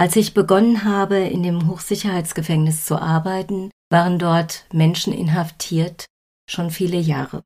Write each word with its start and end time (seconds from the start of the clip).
Als 0.00 0.14
ich 0.14 0.32
begonnen 0.32 0.84
habe, 0.84 1.18
in 1.18 1.42
dem 1.42 1.66
Hochsicherheitsgefängnis 1.68 2.84
zu 2.84 3.00
arbeiten, 3.00 3.70
waren 3.90 4.20
dort 4.20 4.64
Menschen 4.72 5.12
inhaftiert, 5.12 6.06
schon 6.48 6.70
viele 6.70 6.98
Jahre. 6.98 7.42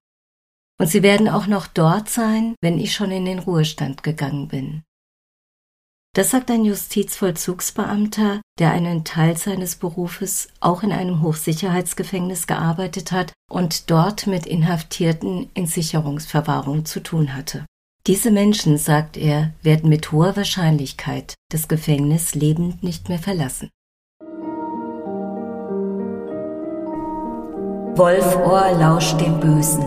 Und 0.79 0.89
sie 0.89 1.03
werden 1.03 1.29
auch 1.29 1.47
noch 1.47 1.67
dort 1.67 2.11
sein, 2.11 2.55
wenn 2.61 2.79
ich 2.79 2.95
schon 2.95 3.11
in 3.11 3.25
den 3.25 3.39
Ruhestand 3.39 4.03
gegangen 4.03 4.49
bin. 4.49 4.83
Das 6.15 6.31
sagt 6.31 6.51
ein 6.51 6.67
Justizvollzugsbeamter, 6.67 8.43
der 8.59 8.73
einen 8.73 9.05
Teil 9.05 9.39
seines 9.39 9.77
Berufes 9.77 10.49
auch 10.61 10.83
in 10.83 10.93
einem 10.93 11.23
Hochsicherheitsgefängnis 11.23 12.47
gearbeitet 12.47 13.13
hat 13.13 13.33
und 13.51 13.91
dort 13.91 14.27
mit 14.27 14.45
Inhaftierten 14.45 15.51
in 15.55 15.67
Sicherungsverwahrung 15.67 16.85
zu 16.85 17.03
tun 17.03 17.35
hatte. 17.35 17.65
Diese 18.09 18.33
Menschen, 18.33 18.79
sagt 18.79 19.17
er, 19.17 19.53
werden 19.63 19.89
mit 19.89 20.11
hoher 20.11 20.37
Wahrscheinlichkeit 20.37 21.35
das 21.53 21.69
Gefängnis 21.69 22.35
lebend 22.35 22.83
nicht 22.83 23.09
mehr 23.09 23.21
verlassen. 23.21 23.71
Wolfohr 27.95 28.73
lauscht 28.73 29.21
dem 29.21 29.39
Bösen. 29.39 29.85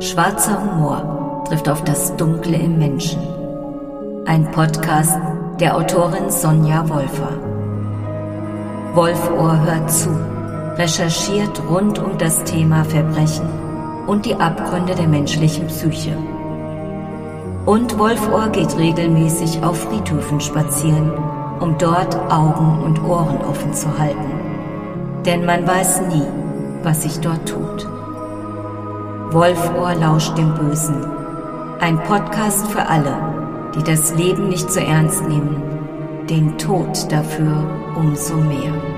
Schwarzer 0.00 0.58
Humor 0.62 1.44
trifft 1.46 1.68
auf 1.68 1.84
das 1.84 2.16
Dunkle 2.16 2.56
im 2.56 2.78
Menschen. 2.78 3.20
Ein 4.24 4.50
Podcast 4.50 5.18
der 5.60 5.76
Autorin 5.76 6.30
Sonja 6.30 6.88
Wolfer. 6.88 7.36
Wolfohr 8.94 9.60
hört 9.66 9.92
zu, 9.92 10.08
recherchiert 10.78 11.60
rund 11.68 11.98
um 11.98 12.16
das 12.16 12.42
Thema 12.44 12.84
Verbrechen 12.84 13.50
und 14.06 14.24
die 14.24 14.36
Abgründe 14.36 14.94
der 14.94 15.08
menschlichen 15.08 15.66
Psyche. 15.66 16.16
Und 17.66 17.98
Wolfohr 17.98 18.48
geht 18.48 18.76
regelmäßig 18.76 19.62
auf 19.62 19.78
Friedhöfen 19.80 20.40
spazieren, 20.40 21.12
um 21.60 21.76
dort 21.78 22.16
Augen 22.30 22.82
und 22.82 23.02
Ohren 23.04 23.38
offen 23.42 23.72
zu 23.74 23.98
halten. 23.98 24.32
Denn 25.26 25.44
man 25.44 25.66
weiß 25.66 26.02
nie, 26.02 26.26
was 26.82 27.02
sich 27.02 27.18
dort 27.20 27.48
tut. 27.48 27.86
Wolfohr 29.30 29.94
lauscht 29.94 30.38
dem 30.38 30.54
Bösen. 30.54 31.04
Ein 31.80 32.02
Podcast 32.02 32.66
für 32.68 32.86
alle, 32.86 33.14
die 33.74 33.82
das 33.82 34.14
Leben 34.14 34.48
nicht 34.48 34.70
so 34.70 34.80
ernst 34.80 35.28
nehmen, 35.28 35.62
den 36.30 36.56
Tod 36.56 37.12
dafür 37.12 37.64
umso 37.94 38.36
mehr. 38.36 38.97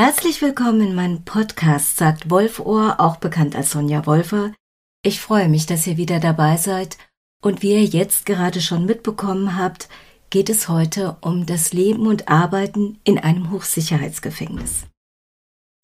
Herzlich 0.00 0.40
willkommen 0.42 0.80
in 0.80 0.94
meinem 0.94 1.24
Podcast, 1.24 1.96
sagt 1.96 2.30
Wolfohr, 2.30 3.00
auch 3.00 3.16
bekannt 3.16 3.56
als 3.56 3.72
Sonja 3.72 4.06
Wolfer. 4.06 4.54
Ich 5.02 5.20
freue 5.20 5.48
mich, 5.48 5.66
dass 5.66 5.88
ihr 5.88 5.96
wieder 5.96 6.20
dabei 6.20 6.56
seid 6.56 6.96
und 7.42 7.62
wie 7.62 7.72
ihr 7.72 7.84
jetzt 7.84 8.24
gerade 8.24 8.60
schon 8.60 8.86
mitbekommen 8.86 9.56
habt, 9.56 9.88
geht 10.30 10.50
es 10.50 10.68
heute 10.68 11.16
um 11.20 11.46
das 11.46 11.72
Leben 11.72 12.06
und 12.06 12.28
Arbeiten 12.28 13.00
in 13.02 13.18
einem 13.18 13.50
Hochsicherheitsgefängnis. 13.50 14.84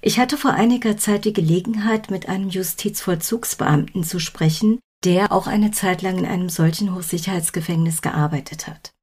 Ich 0.01 0.20
hatte 0.20 0.37
vor 0.37 0.53
einiger 0.53 0.97
Zeit 0.97 1.25
die 1.25 1.33
Gelegenheit, 1.33 2.09
mit 2.09 2.29
einem 2.29 2.51
Justizvollzugsbeamten 2.51 4.05
zu 4.05 4.20
sprechen, 4.20 4.79
der 5.05 5.33
auch 5.33 5.48
eine 5.48 5.73
Zeit 5.73 6.03
lang 6.03 6.19
in 6.19 6.27
einem 6.27 6.51
solchen 6.51 6.95
Hochsicherheitsgefängnis 6.95 8.01
gearbeitet 8.01 8.69
hat. 8.69 8.94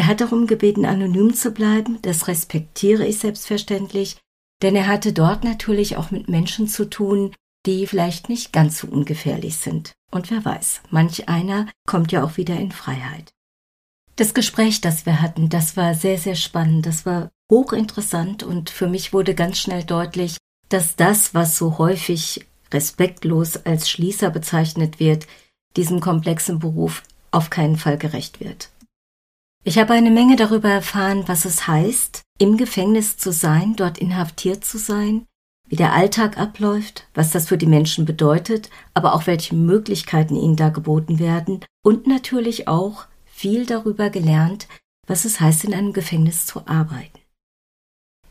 Er 0.00 0.06
hat 0.06 0.22
darum 0.22 0.46
gebeten, 0.46 0.86
anonym 0.86 1.34
zu 1.34 1.50
bleiben, 1.50 1.98
das 2.00 2.26
respektiere 2.26 3.06
ich 3.06 3.18
selbstverständlich, 3.18 4.16
denn 4.62 4.74
er 4.74 4.86
hatte 4.86 5.12
dort 5.12 5.44
natürlich 5.44 5.98
auch 5.98 6.10
mit 6.10 6.26
Menschen 6.26 6.68
zu 6.68 6.88
tun, 6.88 7.34
die 7.66 7.86
vielleicht 7.86 8.30
nicht 8.30 8.50
ganz 8.50 8.78
so 8.78 8.86
ungefährlich 8.86 9.58
sind. 9.58 9.92
Und 10.10 10.30
wer 10.30 10.42
weiß, 10.42 10.80
manch 10.88 11.28
einer 11.28 11.66
kommt 11.86 12.12
ja 12.12 12.24
auch 12.24 12.38
wieder 12.38 12.56
in 12.56 12.72
Freiheit. 12.72 13.34
Das 14.16 14.32
Gespräch, 14.32 14.80
das 14.80 15.04
wir 15.04 15.20
hatten, 15.20 15.50
das 15.50 15.76
war 15.76 15.92
sehr, 15.92 16.16
sehr 16.16 16.34
spannend. 16.34 16.86
Das 16.86 17.04
war 17.04 17.28
hochinteressant 17.50 18.42
und 18.42 18.70
für 18.70 18.88
mich 18.88 19.12
wurde 19.12 19.34
ganz 19.34 19.58
schnell 19.58 19.84
deutlich, 19.84 20.38
dass 20.70 20.96
das, 20.96 21.34
was 21.34 21.58
so 21.58 21.76
häufig 21.76 22.46
respektlos 22.72 23.66
als 23.66 23.90
Schließer 23.90 24.30
bezeichnet 24.30 24.98
wird, 24.98 25.26
diesem 25.76 26.00
komplexen 26.00 26.58
Beruf 26.58 27.02
auf 27.32 27.50
keinen 27.50 27.76
Fall 27.76 27.98
gerecht 27.98 28.40
wird. 28.40 28.70
Ich 29.62 29.78
habe 29.78 29.92
eine 29.92 30.10
Menge 30.10 30.36
darüber 30.36 30.70
erfahren, 30.70 31.24
was 31.26 31.44
es 31.44 31.66
heißt, 31.66 32.22
im 32.38 32.56
Gefängnis 32.56 33.18
zu 33.18 33.30
sein, 33.30 33.76
dort 33.76 33.98
inhaftiert 33.98 34.64
zu 34.64 34.78
sein, 34.78 35.26
wie 35.68 35.76
der 35.76 35.92
Alltag 35.92 36.38
abläuft, 36.38 37.06
was 37.12 37.30
das 37.30 37.48
für 37.48 37.58
die 37.58 37.66
Menschen 37.66 38.06
bedeutet, 38.06 38.70
aber 38.94 39.14
auch 39.14 39.26
welche 39.26 39.54
Möglichkeiten 39.54 40.34
ihnen 40.34 40.56
da 40.56 40.70
geboten 40.70 41.18
werden 41.18 41.60
und 41.84 42.06
natürlich 42.06 42.68
auch 42.68 43.04
viel 43.26 43.66
darüber 43.66 44.08
gelernt, 44.08 44.66
was 45.06 45.26
es 45.26 45.40
heißt, 45.40 45.64
in 45.64 45.74
einem 45.74 45.92
Gefängnis 45.92 46.46
zu 46.46 46.66
arbeiten. 46.66 47.18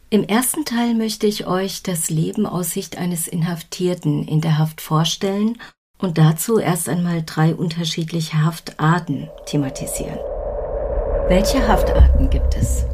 Im 0.09 0.23
ersten 0.23 0.65
Teil 0.65 0.95
möchte 0.95 1.27
ich 1.27 1.45
euch 1.45 1.83
das 1.83 2.09
Leben 2.09 2.47
aus 2.47 2.71
Sicht 2.71 2.97
eines 2.97 3.27
Inhaftierten 3.27 4.27
in 4.27 4.41
der 4.41 4.57
Haft 4.57 4.81
vorstellen 4.81 5.59
und 5.99 6.17
dazu 6.17 6.57
erst 6.57 6.89
einmal 6.89 7.21
drei 7.23 7.53
unterschiedliche 7.53 8.43
Haftarten 8.43 9.29
thematisieren. 9.45 10.17
Welche 11.29 11.67
Haftarten 11.67 12.31
gibt 12.31 12.55
es? 12.57 12.85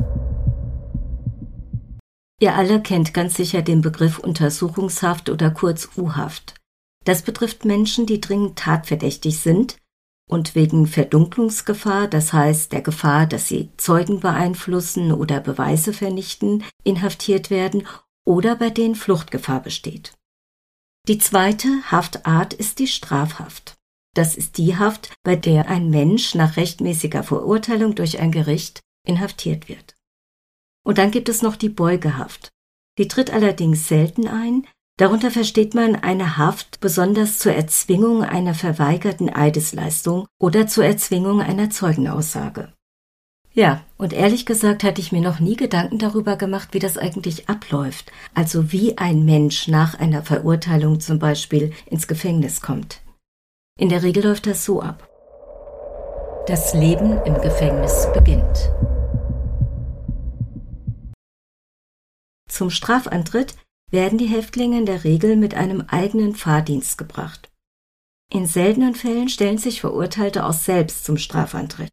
Ihr 2.42 2.54
alle 2.54 2.82
kennt 2.82 3.14
ganz 3.14 3.36
sicher 3.36 3.62
den 3.62 3.80
Begriff 3.80 4.20
Untersuchungshaft 4.20 5.30
oder 5.30 5.52
kurz 5.52 5.88
U-Haft. 5.96 6.54
Das 7.06 7.22
betrifft 7.22 7.64
Menschen, 7.64 8.06
die 8.06 8.20
dringend 8.20 8.60
tatverdächtig 8.60 9.40
sind, 9.40 9.78
und 10.30 10.54
wegen 10.54 10.86
Verdunklungsgefahr, 10.86 12.10
das 12.10 12.34
heißt 12.34 12.74
der 12.74 12.82
Gefahr, 12.82 13.26
dass 13.26 13.48
sie 13.48 13.70
Zeugen 13.78 14.20
beeinflussen 14.20 15.14
oder 15.14 15.40
Beweise 15.40 15.94
vernichten, 15.94 16.62
inhaftiert 16.84 17.50
werden 17.50 17.88
oder 18.26 18.58
bei 18.58 18.70
denen 18.70 18.96
Fluchtgefahr 18.96 19.62
besteht. 19.62 20.12
Die 21.08 21.20
zweite 21.20 21.70
Haftart 21.90 22.54
ist 22.54 22.80
die 22.80 22.88
Strafhaft. 22.88 23.76
Das 24.16 24.36
ist 24.36 24.58
die 24.58 24.78
Haft, 24.78 25.14
bei 25.24 25.36
der 25.36 25.70
ein 25.70 25.92
Mensch 25.92 26.34
nach 26.34 26.58
rechtmäßiger 26.58 27.22
Verurteilung 27.22 27.94
durch 27.94 28.20
ein 28.20 28.32
Gericht 28.32 28.82
inhaftiert 29.06 29.70
wird. 29.70 29.94
Und 30.84 30.98
dann 30.98 31.12
gibt 31.12 31.30
es 31.30 31.44
noch 31.44 31.56
die 31.56 31.70
Beugehaft. 31.70 32.50
Die 32.98 33.08
tritt 33.08 33.32
allerdings 33.32 33.88
selten 33.88 34.28
ein, 34.28 34.66
Darunter 34.98 35.30
versteht 35.30 35.76
man 35.76 35.96
eine 35.96 36.38
Haft 36.38 36.80
besonders 36.80 37.38
zur 37.40 37.54
Erzwingung 37.54 38.24
einer 38.24 38.54
verweigerten 38.54 39.30
Eidesleistung 39.30 40.26
oder 40.40 40.68
zur 40.68 40.86
Erzwingung 40.86 41.42
einer 41.42 41.70
Zeugenaussage. 41.70 42.72
Ja, 43.52 43.84
und 43.98 44.14
ehrlich 44.14 44.46
gesagt 44.46 44.84
hatte 44.84 45.02
ich 45.02 45.12
mir 45.12 45.22
noch 45.22 45.40
nie 45.42 45.58
Gedanken 45.58 45.98
darüber 45.98 46.38
gemacht, 46.38 46.70
wie 46.72 46.80
das 46.80 46.98
eigentlich 46.98 47.50
abläuft, 47.50 48.12
also 48.34 48.72
wie 48.72 48.98
ein 48.98 49.26
Mensch 49.26 49.68
nach 49.68 50.00
einer 50.00 50.24
Verurteilung 50.24 51.02
zum 51.02 51.20
Beispiel 51.20 51.74
ins 51.86 52.08
Gefängnis 52.08 52.62
kommt. 52.62 53.02
In 53.78 53.90
der 53.90 54.04
Regel 54.04 54.24
läuft 54.24 54.48
das 54.48 54.64
so 54.64 54.82
ab. 54.82 55.10
Das 56.48 56.74
Leben 56.74 57.22
im 57.26 57.34
Gefängnis 57.42 58.08
beginnt. 58.14 58.72
Zum 62.48 62.70
Strafantritt 62.70 63.56
werden 63.92 64.18
die 64.18 64.28
Häftlinge 64.28 64.78
in 64.78 64.86
der 64.86 65.04
Regel 65.04 65.36
mit 65.36 65.56
einem 65.56 65.82
eigenen 65.90 66.36
Fahrdienst 66.36 66.98
gebracht. 66.98 67.52
In 68.32 68.46
seltenen 68.46 68.96
Fällen 68.96 69.28
stellen 69.28 69.58
sich 69.58 69.82
Verurteilte 69.82 70.46
auch 70.46 70.54
selbst 70.54 71.04
zum 71.04 71.18
Strafantritt. 71.18 71.90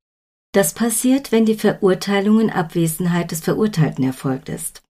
Das 0.53 0.75
passiert, 0.75 1.32
wenn 1.32 1.47
die 1.47 1.56
Verurteilung 1.56 2.38
in 2.38 2.50
Abwesenheit 2.50 3.32
des 3.32 3.41
Verurteilten 3.41 4.04
erfolgt 4.04 4.49
ist. 4.49 4.82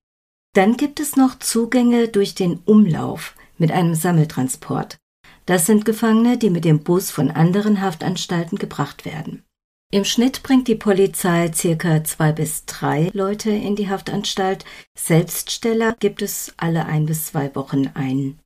Dann 0.53 0.77
gibt 0.77 0.99
es 0.99 1.15
noch 1.15 1.39
Zugänge 1.39 2.09
durch 2.09 2.35
den 2.35 2.59
Umlauf 2.65 3.33
mit 3.57 3.71
einem 3.71 3.95
Sammeltransport. 3.95 4.97
Das 5.45 5.65
sind 5.65 5.85
Gefangene, 5.85 6.37
die 6.37 6.49
mit 6.49 6.65
dem 6.65 6.83
Bus 6.83 7.11
von 7.11 7.29
anderen 7.29 7.81
Haftanstalten 7.81 8.57
gebracht 8.57 9.05
werden. 9.05 9.43
Im 9.91 10.05
Schnitt 10.05 10.41
bringt 10.41 10.67
die 10.67 10.75
Polizei 10.75 11.51
circa 11.53 12.03
zwei 12.03 12.31
bis 12.31 12.65
drei 12.65 13.11
Leute 13.13 13.51
in 13.51 13.75
die 13.75 13.89
Haftanstalt. 13.89 14.65
Selbststeller 14.97 15.95
gibt 15.99 16.21
es 16.23 16.53
alle 16.57 16.85
ein 16.85 17.05
bis 17.05 17.27
zwei 17.27 17.53
Wochen 17.55 17.91
ein. 17.93 18.39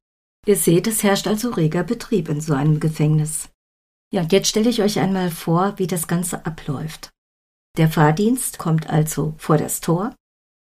Ihr 0.46 0.58
seht, 0.58 0.88
es 0.88 1.04
herrscht 1.04 1.28
also 1.28 1.52
reger 1.52 1.84
Betrieb 1.84 2.28
in 2.28 2.42
so 2.42 2.54
einem 2.54 2.80
Gefängnis. 2.80 3.50
Ja, 4.12 4.22
und 4.22 4.32
jetzt 4.32 4.50
stelle 4.50 4.70
ich 4.70 4.82
euch 4.82 5.00
einmal 5.00 5.30
vor, 5.30 5.74
wie 5.78 5.88
das 5.88 6.08
Ganze 6.08 6.46
abläuft. 6.46 7.12
Der 7.78 7.90
Fahrdienst 7.90 8.58
kommt 8.58 8.90
also 8.90 9.34
vor 9.38 9.58
das 9.58 9.82
Tor 9.82 10.16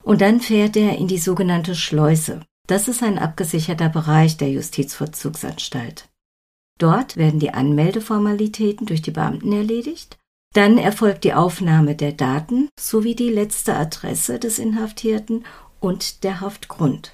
und 0.03 0.21
dann 0.21 0.41
fährt 0.41 0.75
er 0.75 0.97
in 0.97 1.07
die 1.07 1.17
sogenannte 1.17 1.73
Schleuse. 1.75 2.41
Das 2.67 2.87
ist 2.87 3.01
ein 3.01 3.17
abgesicherter 3.17 3.89
Bereich 3.89 4.37
der 4.37 4.49
Justizvollzugsanstalt. 4.49 6.09
Dort 6.77 7.17
werden 7.17 7.39
die 7.39 7.53
Anmeldeformalitäten 7.53 8.85
durch 8.85 9.01
die 9.01 9.11
Beamten 9.11 9.53
erledigt 9.53 10.17
dann 10.55 10.77
erfolgt 10.77 11.25
die 11.25 11.33
Aufnahme 11.33 11.95
der 11.95 12.13
Daten 12.13 12.69
sowie 12.79 13.13
die 13.13 13.29
letzte 13.29 13.75
Adresse 13.75 14.39
des 14.39 14.57
Inhaftierten 14.57 15.43
und 15.81 16.23
der 16.23 16.39
Haftgrund. 16.39 17.11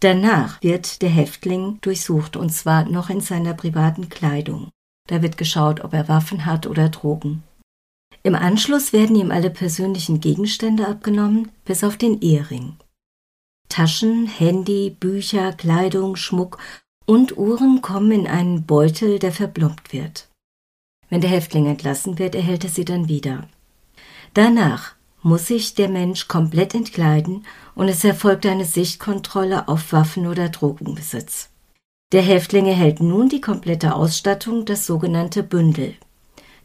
Danach 0.00 0.62
wird 0.62 1.00
der 1.00 1.08
Häftling 1.08 1.78
durchsucht 1.80 2.36
und 2.36 2.50
zwar 2.50 2.84
noch 2.84 3.08
in 3.08 3.22
seiner 3.22 3.54
privaten 3.54 4.10
Kleidung. 4.10 4.68
Da 5.08 5.22
wird 5.22 5.38
geschaut, 5.38 5.80
ob 5.84 5.94
er 5.94 6.06
Waffen 6.10 6.44
hat 6.44 6.66
oder 6.66 6.90
Drogen. 6.90 7.44
Im 8.22 8.34
Anschluss 8.34 8.92
werden 8.92 9.16
ihm 9.16 9.30
alle 9.30 9.48
persönlichen 9.48 10.20
Gegenstände 10.20 10.86
abgenommen, 10.86 11.50
bis 11.64 11.82
auf 11.82 11.96
den 11.96 12.20
Ehering. 12.20 12.76
Taschen, 13.70 14.26
Handy, 14.26 14.90
Bücher, 14.90 15.54
Kleidung, 15.54 16.16
Schmuck 16.16 16.58
und 17.06 17.38
Uhren 17.38 17.80
kommen 17.80 18.10
in 18.10 18.26
einen 18.26 18.66
Beutel, 18.66 19.18
der 19.18 19.32
verblombt 19.32 19.92
wird. 19.92 20.28
Wenn 21.08 21.20
der 21.20 21.30
Häftling 21.30 21.66
entlassen 21.66 22.18
wird, 22.18 22.34
erhält 22.34 22.64
er 22.64 22.70
sie 22.70 22.84
dann 22.84 23.08
wieder. 23.08 23.48
Danach 24.34 24.94
muss 25.22 25.46
sich 25.46 25.74
der 25.74 25.88
Mensch 25.88 26.28
komplett 26.28 26.74
entkleiden 26.74 27.46
und 27.74 27.88
es 27.88 28.04
erfolgt 28.04 28.44
eine 28.46 28.64
Sichtkontrolle 28.64 29.68
auf 29.68 29.92
Waffen 29.92 30.26
oder 30.26 30.48
Drogenbesitz. 30.48 31.48
Der 32.12 32.22
Häftling 32.22 32.66
erhält 32.66 33.00
nun 33.00 33.28
die 33.28 33.40
komplette 33.40 33.94
Ausstattung, 33.94 34.64
das 34.64 34.86
sogenannte 34.86 35.42
Bündel. 35.42 35.94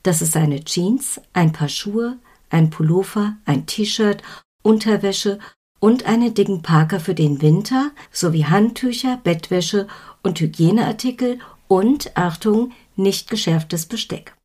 Das 0.03 0.21
ist 0.21 0.35
eine 0.35 0.63
Jeans, 0.63 1.21
ein 1.33 1.51
paar 1.51 1.69
Schuhe, 1.69 2.17
ein 2.49 2.69
Pullover, 2.69 3.37
ein 3.45 3.65
T-Shirt, 3.65 4.21
Unterwäsche 4.63 5.39
und 5.79 6.05
einen 6.05 6.33
dicken 6.33 6.61
Parker 6.61 6.99
für 6.99 7.15
den 7.15 7.41
Winter 7.41 7.91
sowie 8.11 8.45
Handtücher, 8.45 9.19
Bettwäsche 9.23 9.87
und 10.23 10.39
Hygieneartikel 10.39 11.39
und, 11.67 12.15
Achtung, 12.17 12.71
nicht 12.95 13.29
geschärftes 13.29 13.85
Besteck. 13.85 14.35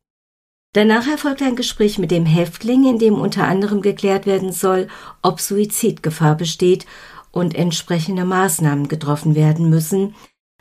Danach 0.73 1.07
erfolgt 1.07 1.41
ein 1.41 1.55
Gespräch 1.55 1.97
mit 1.97 2.11
dem 2.11 2.25
Häftling, 2.25 2.85
in 2.85 2.99
dem 2.99 3.15
unter 3.15 3.47
anderem 3.47 3.81
geklärt 3.81 4.25
werden 4.25 4.51
soll, 4.51 4.87
ob 5.21 5.39
Suizidgefahr 5.39 6.35
besteht 6.35 6.85
und 7.31 7.55
entsprechende 7.55 8.25
Maßnahmen 8.25 8.87
getroffen 8.87 9.35
werden 9.35 9.69
müssen. 9.69 10.15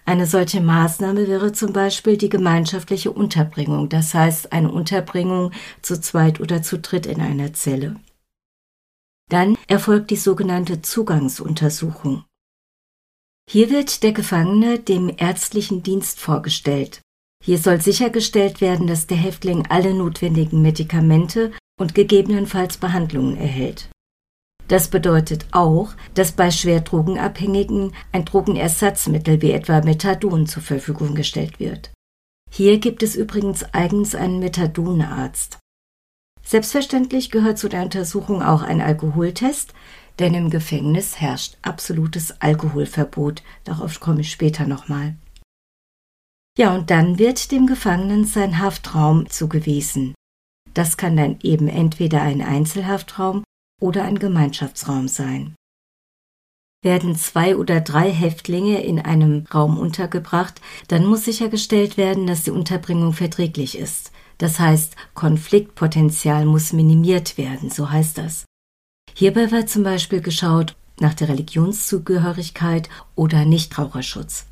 Eine 0.04 0.26
solche 0.26 0.60
Maßnahme 0.60 1.26
wäre 1.26 1.52
zum 1.52 1.72
Beispiel 1.72 2.16
die 2.16 2.28
gemeinschaftliche 2.28 3.10
Unterbringung, 3.10 3.88
das 3.88 4.14
heißt 4.14 4.52
eine 4.52 4.70
Unterbringung 4.70 5.50
zu 5.82 6.00
zweit 6.00 6.40
oder 6.40 6.62
zu 6.62 6.78
dritt 6.78 7.06
in 7.06 7.20
einer 7.20 7.52
Zelle. 7.52 7.96
Dann 9.28 9.58
erfolgt 9.66 10.10
die 10.10 10.16
sogenannte 10.16 10.82
Zugangsuntersuchung. 10.82 12.24
Hier 13.48 13.70
wird 13.70 14.02
der 14.02 14.12
Gefangene 14.12 14.78
dem 14.78 15.12
ärztlichen 15.16 15.82
Dienst 15.82 16.18
vorgestellt. 16.18 17.00
Hier 17.44 17.58
soll 17.58 17.80
sichergestellt 17.80 18.60
werden, 18.60 18.88
dass 18.88 19.06
der 19.06 19.16
Häftling 19.16 19.66
alle 19.68 19.94
notwendigen 19.94 20.62
Medikamente 20.62 21.52
und 21.78 21.94
gegebenenfalls 21.94 22.76
Behandlungen 22.76 23.36
erhält. 23.36 23.88
Das 24.66 24.88
bedeutet 24.88 25.46
auch, 25.52 25.94
dass 26.14 26.32
bei 26.32 26.50
schwer 26.50 26.80
Drogenabhängigen 26.80 27.92
ein 28.10 28.24
Drogenersatzmittel 28.24 29.40
wie 29.40 29.52
etwa 29.52 29.80
Methadon 29.80 30.46
zur 30.46 30.62
Verfügung 30.64 31.14
gestellt 31.14 31.60
wird. 31.60 31.92
Hier 32.50 32.78
gibt 32.78 33.04
es 33.04 33.14
übrigens 33.14 33.62
eigens 33.72 34.16
einen 34.16 34.40
Methadonarzt. 34.40 35.58
Selbstverständlich 36.44 37.30
gehört 37.30 37.58
zu 37.58 37.68
der 37.68 37.82
Untersuchung 37.82 38.42
auch 38.42 38.62
ein 38.62 38.80
Alkoholtest, 38.80 39.72
denn 40.18 40.34
im 40.34 40.50
Gefängnis 40.50 41.20
herrscht 41.20 41.56
absolutes 41.62 42.40
Alkoholverbot. 42.40 43.42
Darauf 43.64 44.00
komme 44.00 44.22
ich 44.22 44.30
später 44.30 44.66
nochmal. 44.66 45.16
Ja, 46.58 46.74
und 46.74 46.90
dann 46.90 47.18
wird 47.18 47.52
dem 47.52 47.66
Gefangenen 47.66 48.24
sein 48.24 48.58
Haftraum 48.58 49.28
zugewiesen. 49.28 50.14
Das 50.72 50.96
kann 50.96 51.16
dann 51.16 51.38
eben 51.42 51.68
entweder 51.68 52.22
ein 52.22 52.40
Einzelhaftraum 52.40 53.44
oder 53.80 54.04
ein 54.04 54.18
Gemeinschaftsraum 54.18 55.08
sein. 55.08 55.54
Werden 56.82 57.16
zwei 57.16 57.56
oder 57.56 57.80
drei 57.80 58.10
Häftlinge 58.10 58.82
in 58.82 59.00
einem 59.00 59.44
Raum 59.52 59.78
untergebracht, 59.78 60.60
dann 60.88 61.04
muss 61.04 61.24
sichergestellt 61.24 61.96
werden, 61.96 62.26
dass 62.26 62.42
die 62.44 62.50
Unterbringung 62.50 63.12
verträglich 63.12 63.76
ist. 63.76 64.12
Das 64.38 64.60
heißt, 64.60 64.96
Konfliktpotenzial 65.14 66.44
muss 66.44 66.72
minimiert 66.72 67.38
werden, 67.38 67.70
so 67.70 67.90
heißt 67.90 68.18
das. 68.18 68.44
Hierbei 69.18 69.50
wird 69.50 69.70
zum 69.70 69.82
Beispiel 69.82 70.20
geschaut 70.20 70.76
nach 71.00 71.14
der 71.14 71.30
Religionszugehörigkeit 71.30 72.90
oder 73.14 73.46
Nichtraucherschutz. 73.46 74.44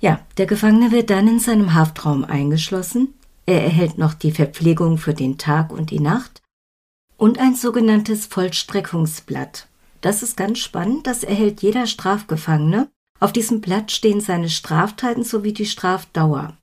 Ja, 0.00 0.24
der 0.38 0.46
Gefangene 0.46 0.92
wird 0.92 1.10
dann 1.10 1.28
in 1.28 1.38
seinem 1.38 1.74
Haftraum 1.74 2.24
eingeschlossen. 2.24 3.12
Er 3.44 3.62
erhält 3.62 3.98
noch 3.98 4.14
die 4.14 4.32
Verpflegung 4.32 4.96
für 4.96 5.12
den 5.12 5.36
Tag 5.36 5.72
und 5.72 5.90
die 5.90 6.00
Nacht 6.00 6.40
und 7.18 7.38
ein 7.38 7.54
sogenanntes 7.54 8.24
Vollstreckungsblatt. 8.24 9.68
Das 10.00 10.22
ist 10.22 10.38
ganz 10.38 10.60
spannend, 10.60 11.06
das 11.06 11.22
erhält 11.22 11.60
jeder 11.60 11.86
Strafgefangene. 11.86 12.88
Auf 13.20 13.34
diesem 13.34 13.60
Blatt 13.60 13.92
stehen 13.92 14.22
seine 14.22 14.48
Straftaten 14.48 15.22
sowie 15.22 15.52
die 15.52 15.66
Strafdauer. 15.66 16.56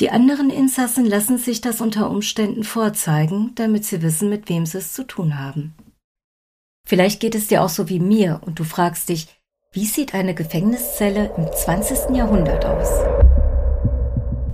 Die 0.00 0.10
anderen 0.10 0.50
Insassen 0.50 1.06
lassen 1.06 1.38
sich 1.38 1.62
das 1.62 1.80
unter 1.80 2.10
Umständen 2.10 2.64
vorzeigen, 2.64 3.52
damit 3.54 3.84
sie 3.84 4.02
wissen, 4.02 4.28
mit 4.28 4.48
wem 4.48 4.66
sie 4.66 4.78
es 4.78 4.92
zu 4.92 5.04
tun 5.06 5.38
haben. 5.38 5.74
Vielleicht 6.86 7.20
geht 7.20 7.34
es 7.34 7.48
dir 7.48 7.62
auch 7.62 7.70
so 7.70 7.88
wie 7.88 7.98
mir 7.98 8.40
und 8.44 8.58
du 8.58 8.64
fragst 8.64 9.08
dich, 9.08 9.26
wie 9.72 9.86
sieht 9.86 10.14
eine 10.14 10.34
Gefängniszelle 10.34 11.34
im 11.36 11.48
20. 11.50 12.14
Jahrhundert 12.14 12.64
aus? 12.64 12.88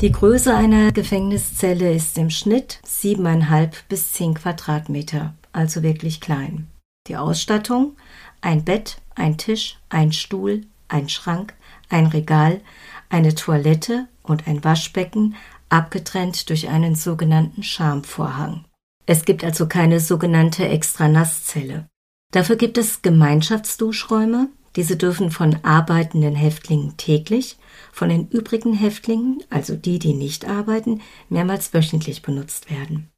Die 0.00 0.12
Größe 0.12 0.54
einer 0.54 0.92
Gefängniszelle 0.92 1.92
ist 1.92 2.16
im 2.18 2.30
Schnitt 2.30 2.80
7,5 2.86 3.72
bis 3.88 4.12
10 4.12 4.34
Quadratmeter, 4.34 5.34
also 5.52 5.82
wirklich 5.82 6.20
klein. 6.20 6.68
Die 7.08 7.16
Ausstattung 7.16 7.96
ein 8.40 8.64
Bett, 8.64 9.00
ein 9.14 9.38
Tisch, 9.38 9.78
ein 9.88 10.12
Stuhl, 10.12 10.62
ein 10.88 11.08
Schrank, 11.08 11.54
ein 11.88 12.06
Regal, 12.06 12.60
eine 13.08 13.34
Toilette 13.34 14.08
und 14.22 14.46
ein 14.46 14.62
Waschbecken, 14.64 15.34
abgetrennt 15.69 16.48
durch 16.50 16.69
einen 16.69 16.94
sogenannten 16.94 17.62
Schamvorhang. 17.62 18.64
Es 19.06 19.24
gibt 19.24 19.42
also 19.44 19.66
keine 19.66 20.00
sogenannte 20.00 20.69
Extranasszelle. 20.69 21.86
Dafür 22.32 22.56
gibt 22.56 22.78
es 22.78 23.02
Gemeinschaftsduschräume, 23.02 24.48
diese 24.76 24.96
dürfen 24.96 25.30
von 25.30 25.58
arbeitenden 25.64 26.34
Häftlingen 26.34 26.96
täglich, 26.96 27.58
von 27.92 28.08
den 28.08 28.28
übrigen 28.28 28.72
Häftlingen, 28.72 29.42
also 29.50 29.76
die, 29.76 29.98
die 29.98 30.14
nicht 30.14 30.48
arbeiten, 30.48 31.02
mehrmals 31.28 31.74
wöchentlich 31.74 32.22
benutzt 32.22 32.70
werden. 32.70 33.10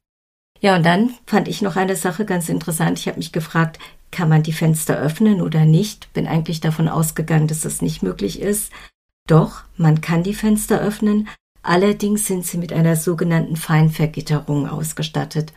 Ja, 0.59 0.75
und 0.75 0.85
dann 0.85 1.13
fand 1.25 1.47
ich 1.47 1.61
noch 1.61 1.75
eine 1.75 1.95
Sache 1.95 2.25
ganz 2.25 2.49
interessant. 2.49 2.99
Ich 2.99 3.07
habe 3.07 3.17
mich 3.17 3.31
gefragt, 3.31 3.79
kann 4.11 4.29
man 4.29 4.43
die 4.43 4.53
Fenster 4.53 4.97
öffnen 4.97 5.41
oder 5.41 5.65
nicht? 5.65 6.11
Bin 6.13 6.27
eigentlich 6.27 6.61
davon 6.61 6.87
ausgegangen, 6.87 7.47
dass 7.47 7.61
das 7.61 7.81
nicht 7.81 8.01
möglich 8.01 8.41
ist. 8.41 8.71
Doch, 9.27 9.63
man 9.75 10.01
kann 10.01 10.23
die 10.23 10.35
Fenster 10.35 10.79
öffnen, 10.79 11.27
allerdings 11.63 12.27
sind 12.27 12.45
sie 12.45 12.57
mit 12.57 12.71
einer 12.71 12.95
sogenannten 12.95 13.55
Feinvergitterung 13.55 14.69
ausgestattet. 14.69 15.53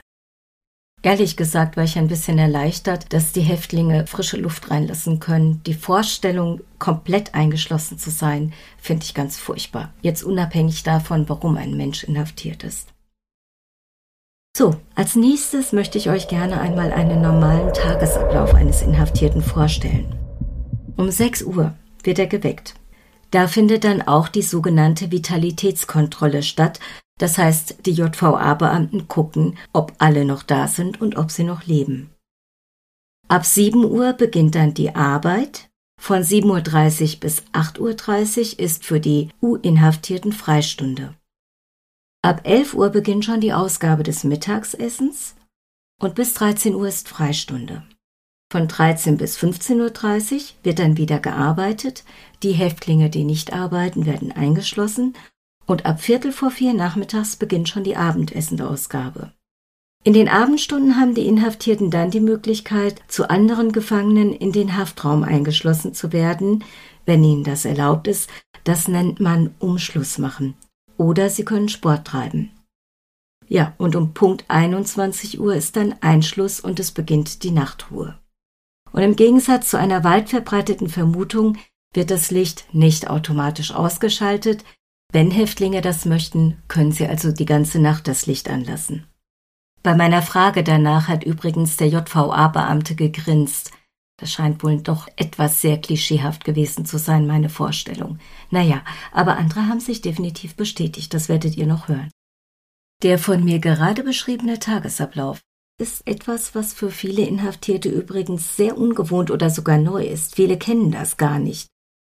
Ehrlich 1.03 1.37
gesagt 1.37 1.77
war 1.77 1.85
ich 1.85 1.97
ein 1.97 2.09
bisschen 2.09 2.39
erleichtert, 2.39 3.13
dass 3.13 3.33
die 3.33 3.43
Häftlinge 3.43 4.07
frische 4.07 4.37
Luft 4.37 4.71
reinlassen 4.71 5.21
können. 5.21 5.63
Die 5.65 5.75
Vorstellung, 5.75 6.61
komplett 6.79 7.35
eingeschlossen 7.35 7.99
zu 7.99 8.11
sein, 8.11 8.53
finde 8.79 9.05
ich 9.05 9.15
ganz 9.15 9.39
furchtbar. 9.39 9.93
Jetzt 10.03 10.25
unabhängig 10.25 10.83
davon, 10.83 11.29
warum 11.29 11.57
ein 11.57 11.77
Mensch 11.77 12.03
inhaftiert 12.03 12.65
ist. 12.65 12.89
So, 14.57 14.75
als 14.97 15.15
nächstes 15.15 15.73
möchte 15.73 15.99
ich 15.99 16.11
euch 16.11 16.27
gerne 16.27 16.61
einmal 16.61 16.91
einen 16.91 17.23
normalen 17.23 17.73
Tagesablauf 17.73 18.55
eines 18.55 18.83
Inhaftierten 18.83 19.41
vorstellen. 19.41 20.19
Um 20.97 21.13
6 21.13 21.43
Uhr 21.43 21.77
wird 22.03 22.19
er 22.19 22.27
geweckt. 22.27 22.75
Da 23.31 23.47
findet 23.47 23.85
dann 23.85 24.03
auch 24.03 24.29
die 24.29 24.43
sogenannte 24.43 25.11
Vitalitätskontrolle 25.11 26.43
statt, 26.43 26.81
das 27.19 27.37
heißt, 27.37 27.85
die 27.85 27.93
JVA-Beamten 27.93 29.09
gucken, 29.09 29.59
ob 29.73 29.93
alle 29.99 30.25
noch 30.25 30.43
da 30.43 30.69
sind 30.69 31.01
und 31.01 31.17
ob 31.17 31.31
sie 31.31 31.45
noch 31.45 31.67
leben. 31.67 32.11
Ab 33.27 33.45
7 33.45 33.85
Uhr 33.85 34.15
beginnt 34.15 34.55
dann 34.55 34.73
die 34.73 34.95
Arbeit. 34.95 35.69
Von 36.01 36.23
7.30 36.23 37.15
Uhr 37.15 37.21
bis 37.21 37.43
8.30 37.53 38.53
Uhr 38.53 38.61
ist 38.61 38.85
für 38.85 39.01
die 39.01 39.31
U-Inhaftierten 39.43 40.33
Freistunde. 40.33 41.15
Ab 42.23 42.43
11 42.45 42.75
Uhr 42.75 42.91
beginnt 42.91 43.25
schon 43.25 43.41
die 43.41 43.53
Ausgabe 43.53 44.05
des 44.05 44.23
Mittagsessens 44.23 45.35
und 46.01 46.15
bis 46.15 46.35
13 46.35 46.75
Uhr 46.75 46.87
ist 46.87 47.09
Freistunde. 47.09 47.85
Von 48.51 48.67
13 48.67 49.19
bis 49.19 49.39
15.30 49.39 50.35
Uhr 50.35 50.41
wird 50.63 50.79
dann 50.79 50.97
wieder 50.97 51.19
gearbeitet. 51.19 52.05
Die 52.43 52.53
Häftlinge, 52.53 53.11
die 53.11 53.25
nicht 53.25 53.53
arbeiten, 53.53 54.07
werden 54.07 54.33
eingeschlossen 54.33 55.15
und 55.67 55.85
ab 55.85 56.01
Viertel 56.01 56.33
vor 56.33 56.51
vier 56.51 56.73
nachmittags 56.73 57.37
beginnt 57.37 57.69
schon 57.69 57.85
die 57.85 57.97
Abendessenausgabe. 57.97 59.33
In 60.03 60.15
den 60.15 60.29
Abendstunden 60.29 60.97
haben 60.97 61.15
die 61.15 61.27
Inhaftierten 61.27 61.91
dann 61.91 62.11
die 62.11 62.21
Möglichkeit, 62.21 63.03
zu 63.09 63.29
anderen 63.29 63.73
Gefangenen 63.73 64.33
in 64.33 64.53
den 64.53 64.79
Haftraum 64.79 65.25
eingeschlossen 65.25 65.93
zu 65.93 66.13
werden, 66.15 66.65
wenn 67.05 67.23
ihnen 67.23 67.45
das 67.45 67.67
erlaubt 67.67 68.09
ist. 68.09 68.31
Das 68.65 68.89
nennt 68.89 69.21
man 69.21 69.55
Umschluss 69.59 70.17
machen. 70.17 70.55
Oder 70.97 71.29
sie 71.29 71.45
können 71.45 71.69
Sport 71.69 72.07
treiben. 72.07 72.51
Ja, 73.47 73.75
und 73.77 73.97
um 73.97 74.15
Punkt 74.15 74.45
21 74.49 75.39
Uhr 75.39 75.55
ist 75.55 75.77
dann 75.77 75.95
Einschluss 76.01 76.61
und 76.61 76.81
es 76.81 76.93
beginnt 76.93 77.43
die 77.43 77.51
Nachtruhe. 77.51 78.19
Und 78.93 79.03
im 79.03 79.17
Gegensatz 79.17 79.71
zu 79.71 79.79
einer 79.79 80.05
weit 80.05 80.31
verbreiteten 80.31 80.89
Vermutung 80.89 81.57
wird 81.95 82.11
das 82.11 82.31
Licht 82.31 82.67
nicht 82.73 83.09
automatisch 83.09 83.73
ausgeschaltet, 83.73 84.65
Wenn 85.11 85.31
Häftlinge 85.31 85.81
das 85.81 86.05
möchten, 86.05 86.63
können 86.69 86.93
sie 86.93 87.07
also 87.07 87.33
die 87.33 87.47
ganze 87.47 87.81
Nacht 87.81 88.09
das 88.09 88.27
Licht 88.27 88.51
anlassen. 88.51 89.07
Bei 89.83 89.95
meiner 89.95 90.21
Frage 90.21 90.63
danach 90.63 91.09
hat 91.09 91.25
übrigens 91.25 91.79
der 91.79 91.89
JVA-Beamte 91.89 92.95
gegrinst. 92.95 93.71
Das 94.19 94.31
scheint 94.33 94.63
wohl 94.63 94.83
doch 94.83 95.09
etwas 95.17 95.63
sehr 95.63 95.81
klischeehaft 95.81 96.45
gewesen 96.45 96.85
zu 96.85 96.99
sein, 96.99 97.27
meine 97.27 97.49
Vorstellung. 97.49 98.19
Naja, 98.51 98.85
aber 99.13 99.39
andere 99.39 99.67
haben 99.67 99.81
sich 99.81 100.03
definitiv 100.03 100.57
bestätigt, 100.57 101.15
das 101.15 101.29
werdet 101.29 101.57
ihr 101.57 101.67
noch 101.67 101.89
hören. 101.89 102.11
Der 103.03 103.19
von 103.19 103.45
mir 103.45 103.61
gerade 103.61 104.03
beschriebene 104.03 104.59
Tagesablauf 104.59 105.41
ist 105.79 106.07
etwas, 106.07 106.55
was 106.55 106.75
für 106.75 106.91
viele 106.91 107.23
Inhaftierte 107.23 107.89
übrigens 107.89 108.57
sehr 108.57 108.77
ungewohnt 108.77 109.31
oder 109.31 109.49
sogar 109.49 109.79
neu 109.79 110.05
ist. 110.05 110.35
Viele 110.35 110.59
kennen 110.59 110.91
das 110.91 111.17
gar 111.17 111.39
nicht. 111.39 111.69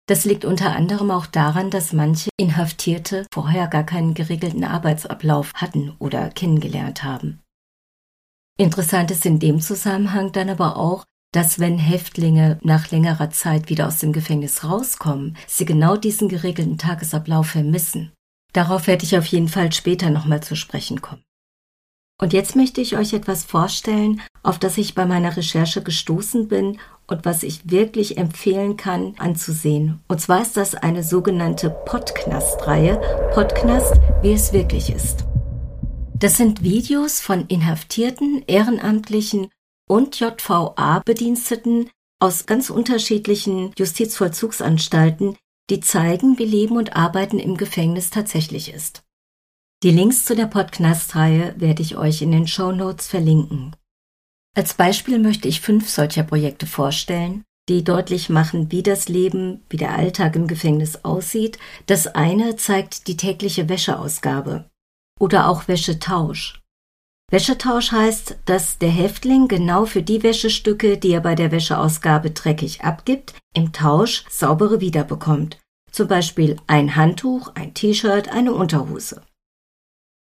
Das 0.07 0.23
liegt 0.23 0.45
unter 0.45 0.73
anderem 0.73 1.11
auch 1.11 1.25
daran, 1.25 1.69
dass 1.69 1.91
manche 1.91 2.29
Inhaftierte 2.37 3.25
vorher 3.33 3.67
gar 3.67 3.83
keinen 3.83 4.13
geregelten 4.13 4.63
Arbeitsablauf 4.63 5.51
hatten 5.53 5.93
oder 5.99 6.29
kennengelernt 6.29 7.03
haben. 7.03 7.41
Interessant 8.57 9.11
ist 9.11 9.25
in 9.25 9.39
dem 9.39 9.59
Zusammenhang 9.59 10.31
dann 10.31 10.49
aber 10.49 10.77
auch, 10.77 11.03
dass 11.33 11.59
wenn 11.59 11.77
Häftlinge 11.77 12.57
nach 12.63 12.89
längerer 12.89 13.29
Zeit 13.31 13.69
wieder 13.69 13.87
aus 13.87 13.99
dem 13.99 14.13
Gefängnis 14.13 14.63
rauskommen, 14.63 15.35
sie 15.45 15.65
genau 15.65 15.97
diesen 15.97 16.29
geregelten 16.29 16.77
Tagesablauf 16.77 17.47
vermissen. 17.47 18.13
Darauf 18.53 18.87
werde 18.87 19.03
ich 19.03 19.17
auf 19.17 19.25
jeden 19.25 19.49
Fall 19.49 19.73
später 19.73 20.09
nochmal 20.09 20.41
zu 20.41 20.55
sprechen 20.55 21.01
kommen. 21.01 21.21
Und 22.19 22.33
jetzt 22.33 22.55
möchte 22.55 22.81
ich 22.81 22.97
euch 22.97 23.13
etwas 23.13 23.43
vorstellen, 23.43 24.21
auf 24.41 24.57
das 24.57 24.79
ich 24.79 24.95
bei 24.95 25.05
meiner 25.05 25.37
Recherche 25.37 25.83
gestoßen 25.83 26.47
bin 26.47 26.79
und 27.05 27.25
was 27.25 27.43
ich 27.43 27.69
wirklich 27.69 28.17
empfehlen 28.17 28.75
kann 28.75 29.13
anzusehen. 29.19 30.01
Und 30.07 30.19
zwar 30.19 30.41
ist 30.41 30.57
das 30.57 30.73
eine 30.73 31.03
sogenannte 31.03 31.69
Podknast-Reihe. 31.69 32.99
Podknast, 33.33 33.93
wie 34.23 34.33
es 34.33 34.51
wirklich 34.51 34.89
ist. 34.89 35.25
Das 36.15 36.37
sind 36.37 36.63
Videos 36.63 37.19
von 37.19 37.45
Inhaftierten, 37.47 38.43
Ehrenamtlichen 38.47 39.49
und 39.87 40.19
JVA-Bediensteten 40.19 41.91
aus 42.19 42.47
ganz 42.47 42.71
unterschiedlichen 42.71 43.73
Justizvollzugsanstalten, 43.77 45.37
die 45.69 45.81
zeigen, 45.81 46.39
wie 46.39 46.45
Leben 46.45 46.77
und 46.77 46.95
Arbeiten 46.95 47.37
im 47.37 47.57
Gefängnis 47.57 48.09
tatsächlich 48.09 48.73
ist. 48.73 49.03
Die 49.83 49.91
Links 49.91 50.25
zu 50.25 50.35
der 50.35 50.47
Podcast-Reihe 50.47 51.53
werde 51.57 51.83
ich 51.83 51.97
euch 51.97 52.23
in 52.23 52.31
den 52.31 52.47
Show 52.47 52.71
Notes 52.71 53.07
verlinken. 53.07 53.75
Als 54.55 54.73
Beispiel 54.73 55.19
möchte 55.19 55.47
ich 55.47 55.61
fünf 55.61 55.87
solcher 55.87 56.23
Projekte 56.23 56.65
vorstellen, 56.65 57.43
die 57.69 57.83
deutlich 57.83 58.27
machen, 58.29 58.71
wie 58.71 58.81
das 58.81 59.07
Leben, 59.07 59.61
wie 59.69 59.77
der 59.77 59.93
Alltag 59.93 60.35
im 60.35 60.47
Gefängnis 60.47 61.05
aussieht. 61.05 61.59
Das 61.85 62.07
eine 62.07 62.55
zeigt 62.55 63.07
die 63.07 63.17
tägliche 63.17 63.69
Wäscheausgabe 63.69 64.67
oder 65.19 65.47
auch 65.47 65.67
Wäschetausch. 65.67 66.59
Wäschetausch 67.29 67.91
heißt, 67.91 68.39
dass 68.45 68.79
der 68.79 68.89
Häftling 68.89 69.47
genau 69.47 69.85
für 69.85 70.01
die 70.01 70.23
Wäschestücke, 70.23 70.97
die 70.97 71.11
er 71.11 71.21
bei 71.21 71.35
der 71.35 71.51
Wäscheausgabe 71.51 72.31
dreckig 72.31 72.81
abgibt, 72.83 73.35
im 73.53 73.73
Tausch 73.73 74.25
saubere 74.27 74.81
wiederbekommt. 74.81 75.59
Zum 75.91 76.07
Beispiel 76.07 76.55
ein 76.65 76.95
Handtuch, 76.95 77.51
ein 77.53 77.75
T-Shirt, 77.75 78.29
eine 78.29 78.53
Unterhose. 78.53 79.21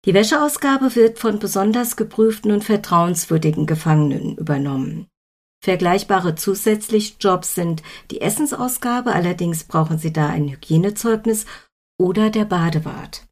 Die 0.04 0.12
Wäscheausgabe 0.12 0.94
wird 0.96 1.18
von 1.18 1.38
besonders 1.38 1.96
geprüften 1.96 2.52
und 2.52 2.62
vertrauenswürdigen 2.62 3.66
Gefangenen 3.66 4.36
übernommen. 4.36 5.06
Vergleichbare 5.62 6.34
zusätzliche 6.34 7.14
Jobs 7.18 7.54
sind 7.54 7.82
die 8.10 8.20
Essensausgabe, 8.20 9.12
allerdings 9.12 9.64
brauchen 9.64 9.96
Sie 9.96 10.12
da 10.12 10.28
ein 10.28 10.48
Hygienezeugnis 10.48 11.46
oder 11.98 12.28
der 12.28 12.44
Badewart. 12.44 13.26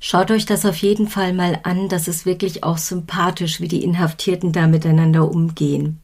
Schaut 0.00 0.30
euch 0.30 0.46
das 0.46 0.64
auf 0.64 0.76
jeden 0.76 1.08
Fall 1.08 1.34
mal 1.34 1.60
an, 1.64 1.90
das 1.90 2.08
ist 2.08 2.24
wirklich 2.24 2.64
auch 2.64 2.78
sympathisch, 2.78 3.60
wie 3.60 3.68
die 3.68 3.84
Inhaftierten 3.84 4.52
da 4.52 4.66
miteinander 4.66 5.30
umgehen. 5.30 6.02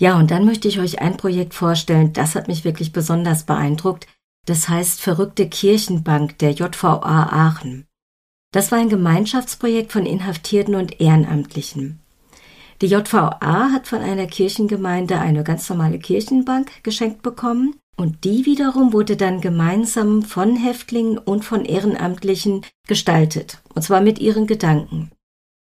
Ja, 0.00 0.18
und 0.18 0.30
dann 0.30 0.46
möchte 0.46 0.68
ich 0.68 0.80
euch 0.80 1.00
ein 1.00 1.18
Projekt 1.18 1.52
vorstellen, 1.52 2.14
das 2.14 2.34
hat 2.34 2.48
mich 2.48 2.64
wirklich 2.64 2.92
besonders 2.92 3.44
beeindruckt. 3.44 4.06
Das 4.46 4.70
heißt 4.70 5.00
Verrückte 5.00 5.48
Kirchenbank 5.48 6.38
der 6.38 6.52
JVA 6.52 7.28
Aachen. 7.30 7.86
Das 8.52 8.70
war 8.70 8.78
ein 8.78 8.90
Gemeinschaftsprojekt 8.90 9.92
von 9.92 10.06
Inhaftierten 10.06 10.74
und 10.74 11.00
Ehrenamtlichen. 11.00 11.98
Die 12.82 12.86
JVA 12.86 13.70
hat 13.72 13.86
von 13.86 14.00
einer 14.00 14.26
Kirchengemeinde 14.26 15.18
eine 15.18 15.42
ganz 15.42 15.68
normale 15.68 15.98
Kirchenbank 15.98 16.82
geschenkt 16.82 17.22
bekommen 17.22 17.76
und 17.96 18.24
die 18.24 18.44
wiederum 18.44 18.92
wurde 18.92 19.16
dann 19.16 19.40
gemeinsam 19.40 20.22
von 20.22 20.56
Häftlingen 20.56 21.16
und 21.16 21.44
von 21.44 21.64
Ehrenamtlichen 21.64 22.62
gestaltet, 22.86 23.62
und 23.74 23.82
zwar 23.82 24.00
mit 24.00 24.18
ihren 24.18 24.46
Gedanken. 24.46 25.10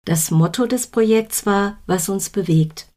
Das 0.05 0.31
Motto 0.31 0.67
des 0.67 0.87
Projekts 0.87 1.47
war, 1.47 1.79
was 1.87 2.09
uns 2.09 2.31
bewegt. 2.31 2.89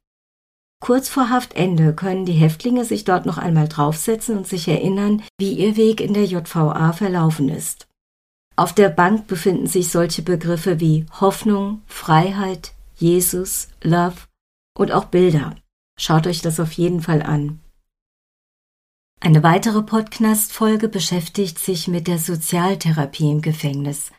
Kurz 0.82 1.10
vor 1.10 1.30
Haftende 1.30 1.94
können 1.94 2.26
die 2.26 2.34
Häftlinge 2.34 2.86
sich 2.86 3.04
dort 3.04 3.26
noch 3.26 3.38
einmal 3.38 3.68
draufsetzen 3.68 4.38
und 4.38 4.48
sich 4.48 4.68
erinnern, 4.68 5.24
wie 5.40 5.54
ihr 5.54 5.78
Weg 5.78 6.02
in 6.02 6.14
der 6.14 6.26
JVA 6.26 6.94
verlaufen 6.94 7.50
ist. 7.50 7.88
Auf 8.62 8.74
der 8.74 8.90
Bank 8.90 9.26
befinden 9.26 9.66
sich 9.66 9.90
solche 9.90 10.22
Begriffe 10.22 10.80
wie 10.80 11.08
Hoffnung, 11.20 11.82
Freiheit, 11.88 12.76
Jesus, 12.96 13.70
Love 13.82 14.18
und 14.78 14.92
auch 14.92 15.06
Bilder. 15.06 15.56
Schaut 15.98 16.28
euch 16.28 16.44
das 16.44 16.60
auf 16.60 16.72
jeden 16.74 17.02
Fall 17.02 17.24
an. 17.24 17.60
Eine 19.20 19.42
weitere 19.42 19.82
Podcast-Folge 19.82 20.90
beschäftigt 20.90 21.58
sich 21.58 21.88
mit 21.88 22.06
der 22.06 22.20
Sozialtherapie 22.20 23.32
im 23.32 23.42
Gefängnis. 23.42 24.12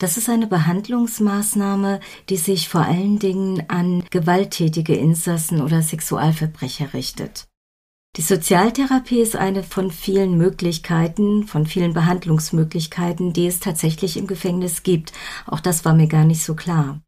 Das 0.00 0.16
ist 0.16 0.28
eine 0.28 0.48
Behandlungsmaßnahme, 0.48 2.00
die 2.30 2.36
sich 2.36 2.68
vor 2.68 2.80
allen 2.80 3.20
Dingen 3.20 3.70
an 3.70 4.02
gewalttätige 4.10 4.96
Insassen 4.96 5.62
oder 5.62 5.82
Sexualverbrecher 5.82 6.94
richtet. 6.94 7.46
Die 8.16 8.22
Sozialtherapie 8.22 9.20
ist 9.20 9.34
eine 9.34 9.64
von 9.64 9.90
vielen 9.90 10.38
Möglichkeiten, 10.38 11.48
von 11.48 11.66
vielen 11.66 11.94
Behandlungsmöglichkeiten, 11.94 13.32
die 13.32 13.48
es 13.48 13.58
tatsächlich 13.58 14.16
im 14.16 14.28
Gefängnis 14.28 14.84
gibt. 14.84 15.12
Auch 15.46 15.58
das 15.58 15.84
war 15.84 15.94
mir 15.94 16.06
gar 16.06 16.24
nicht 16.24 16.44
so 16.44 16.54
klar. 16.54 17.00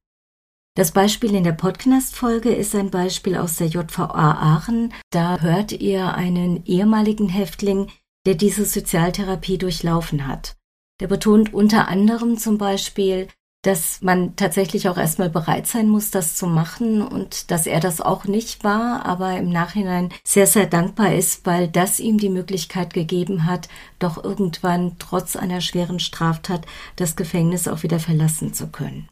Das 0.75 0.91
Beispiel 0.91 1.35
in 1.35 1.45
der 1.45 1.53
Podcast-Folge 1.53 2.53
ist 2.53 2.75
ein 2.75 2.91
Beispiel 2.91 3.37
aus 3.37 3.55
der 3.57 3.69
JVA 3.69 4.33
Aachen. 4.33 4.93
Da 5.11 5.41
hört 5.41 5.73
ihr 5.73 6.15
einen 6.15 6.65
ehemaligen 6.67 7.29
Häftling, 7.29 7.89
der 8.27 8.35
diese 8.35 8.65
Sozialtherapie 8.65 9.59
durchlaufen 9.59 10.27
hat. 10.27 10.57
Der 11.01 11.07
betont 11.07 11.55
unter 11.55 11.87
anderem 11.87 12.37
zum 12.37 12.59
Beispiel, 12.59 13.29
dass 13.63 14.01
man 14.01 14.37
tatsächlich 14.37 14.89
auch 14.89 14.97
erstmal 14.97 15.29
bereit 15.29 15.67
sein 15.67 15.89
muss, 15.89 16.11
das 16.11 16.37
zu 16.37 16.47
machen 16.47 17.03
und 17.03 17.51
dass 17.51 17.67
er 17.67 17.81
das 17.81 18.01
auch 18.01 18.25
nicht 18.25 18.63
war, 18.63 19.05
aber 19.05 19.37
im 19.37 19.51
Nachhinein 19.51 20.11
sehr, 20.25 20.47
sehr 20.47 20.67
dankbar 20.67 21.15
ist, 21.15 21.45
weil 21.45 21.67
das 21.67 21.99
ihm 21.99 22.19
die 22.19 22.29
Möglichkeit 22.29 22.95
gegeben 22.95 23.45
hat, 23.45 23.69
doch 23.99 24.23
irgendwann 24.23 24.97
trotz 24.99 25.35
einer 25.35 25.61
schweren 25.61 25.99
Straftat 25.99 26.65
das 26.95 27.17
Gefängnis 27.17 27.67
auch 27.67 27.83
wieder 27.83 27.99
verlassen 27.99 28.55
zu 28.55 28.69
können. 28.69 29.09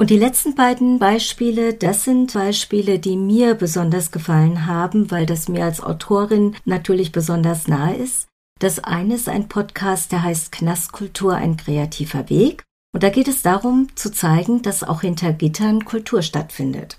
Und 0.00 0.08
die 0.08 0.18
letzten 0.18 0.54
beiden 0.54 0.98
Beispiele, 0.98 1.74
das 1.74 2.04
sind 2.04 2.32
Beispiele, 2.32 2.98
die 2.98 3.18
mir 3.18 3.54
besonders 3.54 4.10
gefallen 4.10 4.66
haben, 4.66 5.10
weil 5.10 5.26
das 5.26 5.46
mir 5.46 5.64
als 5.64 5.82
Autorin 5.82 6.56
natürlich 6.64 7.12
besonders 7.12 7.68
nahe 7.68 7.96
ist. 7.96 8.26
Das 8.60 8.78
eine 8.78 9.14
ist 9.14 9.28
ein 9.28 9.48
Podcast, 9.48 10.10
der 10.10 10.22
heißt 10.22 10.52
Knastkultur, 10.52 11.34
ein 11.34 11.58
kreativer 11.58 12.30
Weg. 12.30 12.62
Und 12.92 13.02
da 13.02 13.10
geht 13.10 13.28
es 13.28 13.42
darum, 13.42 13.88
zu 13.94 14.10
zeigen, 14.10 14.62
dass 14.62 14.82
auch 14.82 15.02
hinter 15.02 15.32
Gittern 15.32 15.84
Kultur 15.84 16.22
stattfindet. 16.22 16.98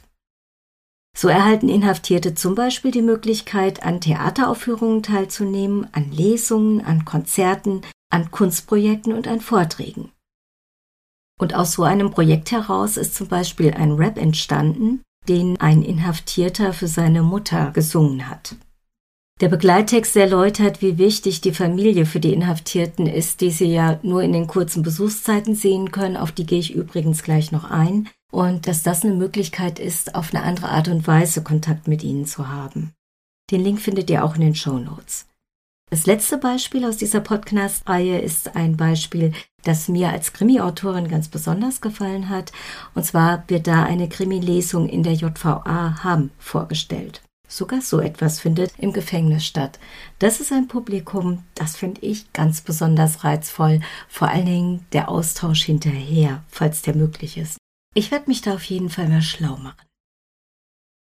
So 1.17 1.27
erhalten 1.27 1.67
Inhaftierte 1.67 2.35
zum 2.35 2.55
Beispiel 2.55 2.91
die 2.91 3.01
Möglichkeit, 3.01 3.83
an 3.83 3.99
Theateraufführungen 3.99 5.03
teilzunehmen, 5.03 5.87
an 5.91 6.11
Lesungen, 6.11 6.83
an 6.85 7.03
Konzerten, 7.03 7.81
an 8.09 8.31
Kunstprojekten 8.31 9.13
und 9.13 9.27
an 9.27 9.41
Vorträgen. 9.41 10.11
Und 11.39 11.53
aus 11.53 11.73
so 11.73 11.83
einem 11.83 12.11
Projekt 12.11 12.51
heraus 12.51 12.97
ist 12.97 13.15
zum 13.15 13.27
Beispiel 13.27 13.73
ein 13.73 13.93
Rap 13.93 14.17
entstanden, 14.17 15.01
den 15.27 15.59
ein 15.59 15.81
Inhaftierter 15.81 16.71
für 16.71 16.87
seine 16.87 17.23
Mutter 17.23 17.71
gesungen 17.71 18.29
hat. 18.29 18.55
Der 19.39 19.49
Begleittext 19.49 20.15
erläutert, 20.15 20.81
wie 20.81 20.97
wichtig 20.97 21.41
die 21.41 21.53
Familie 21.53 22.05
für 22.05 22.19
die 22.19 22.33
Inhaftierten 22.33 23.07
ist, 23.07 23.41
die 23.41 23.49
sie 23.49 23.73
ja 23.73 23.99
nur 24.03 24.21
in 24.21 24.33
den 24.33 24.45
kurzen 24.45 24.83
Besuchszeiten 24.83 25.55
sehen 25.55 25.91
können, 25.91 26.17
auf 26.17 26.31
die 26.31 26.45
gehe 26.45 26.59
ich 26.59 26.75
übrigens 26.75 27.23
gleich 27.23 27.51
noch 27.51 27.69
ein, 27.69 28.07
und 28.31 28.67
dass 28.67 28.83
das 28.83 29.03
eine 29.03 29.15
Möglichkeit 29.15 29.79
ist, 29.79 30.15
auf 30.15 30.33
eine 30.33 30.43
andere 30.43 30.69
Art 30.69 30.87
und 30.87 31.07
Weise 31.07 31.43
Kontakt 31.43 31.87
mit 31.87 32.03
ihnen 32.03 32.25
zu 32.25 32.49
haben. 32.49 32.93
Den 33.51 33.63
Link 33.63 33.81
findet 33.81 34.09
ihr 34.09 34.23
auch 34.23 34.35
in 34.35 34.41
den 34.41 34.55
Show 34.55 34.77
Notes. 34.77 35.27
Das 35.89 36.05
letzte 36.05 36.37
Beispiel 36.37 36.85
aus 36.85 36.95
dieser 36.95 37.19
Podcast-Reihe 37.19 38.19
ist 38.19 38.55
ein 38.55 38.77
Beispiel, 38.77 39.33
das 39.63 39.89
mir 39.89 40.09
als 40.09 40.31
Krimi-Autorin 40.31 41.09
ganz 41.09 41.27
besonders 41.27 41.81
gefallen 41.81 42.29
hat. 42.29 42.53
Und 42.95 43.05
zwar 43.05 43.43
wird 43.47 43.67
da 43.67 43.83
eine 43.83 44.07
Krimi-Lesung 44.07 44.87
in 44.87 45.03
der 45.03 45.13
JVA 45.13 46.01
Hamm 46.01 46.29
vorgestellt. 46.37 47.21
Sogar 47.51 47.81
so 47.81 47.99
etwas 47.99 48.39
findet 48.39 48.71
im 48.77 48.93
Gefängnis 48.93 49.45
statt. 49.45 49.77
Das 50.19 50.39
ist 50.39 50.53
ein 50.53 50.69
Publikum, 50.69 51.43
das 51.53 51.75
finde 51.75 51.99
ich 51.99 52.31
ganz 52.31 52.61
besonders 52.61 53.25
reizvoll. 53.25 53.81
Vor 54.07 54.29
allen 54.29 54.45
Dingen 54.45 54.85
der 54.93 55.09
Austausch 55.09 55.65
hinterher, 55.65 56.45
falls 56.47 56.81
der 56.81 56.95
möglich 56.95 57.37
ist. 57.37 57.57
Ich 57.93 58.09
werde 58.09 58.29
mich 58.29 58.39
da 58.39 58.53
auf 58.53 58.63
jeden 58.63 58.89
Fall 58.89 59.09
mal 59.09 59.21
schlau 59.21 59.57
machen. 59.57 59.85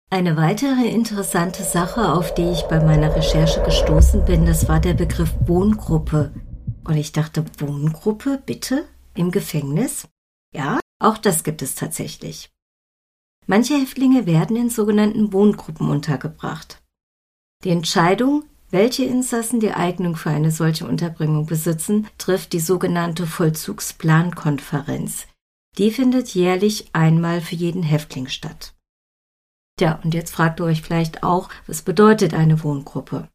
Eine 0.09 0.37
weitere 0.37 0.87
interessante 0.87 1.61
Sache, 1.61 2.11
auf 2.11 2.33
die 2.33 2.49
ich 2.49 2.63
bei 2.63 2.83
meiner 2.83 3.15
Recherche 3.15 3.61
gestoßen 3.61 4.25
bin, 4.25 4.47
das 4.47 4.67
war 4.67 4.79
der 4.79 4.95
Begriff 4.95 5.31
Wohngruppe. 5.41 6.33
Und 6.83 6.97
ich 6.97 7.11
dachte, 7.11 7.45
Wohngruppe, 7.59 8.41
bitte? 8.43 8.87
Im 9.13 9.29
Gefängnis? 9.29 10.07
Ja, 10.51 10.79
auch 10.99 11.19
das 11.19 11.43
gibt 11.43 11.61
es 11.61 11.75
tatsächlich. 11.75 12.49
Manche 13.49 13.73
Häftlinge 13.73 14.27
werden 14.27 14.55
in 14.55 14.69
sogenannten 14.69 15.33
Wohngruppen 15.33 15.89
untergebracht. 15.89 16.83
Die 17.63 17.71
Entscheidung, 17.71 18.43
welche 18.69 19.05
Insassen 19.05 19.59
die 19.59 19.71
Eignung 19.71 20.15
für 20.15 20.29
eine 20.29 20.51
solche 20.51 20.85
Unterbringung 20.85 21.47
besitzen, 21.47 22.07
trifft 22.19 22.53
die 22.53 22.59
sogenannte 22.59 23.25
Vollzugsplankonferenz. 23.25 25.25
Die 25.79 25.89
findet 25.89 26.35
jährlich 26.35 26.89
einmal 26.93 27.41
für 27.41 27.55
jeden 27.55 27.81
Häftling 27.81 28.27
statt. 28.27 28.75
Tja, 29.79 29.99
und 30.03 30.13
jetzt 30.13 30.29
fragt 30.29 30.59
ihr 30.59 30.65
euch 30.65 30.83
vielleicht 30.83 31.23
auch, 31.23 31.49
was 31.65 31.81
bedeutet 31.81 32.35
eine 32.35 32.63
Wohngruppe? 32.63 33.29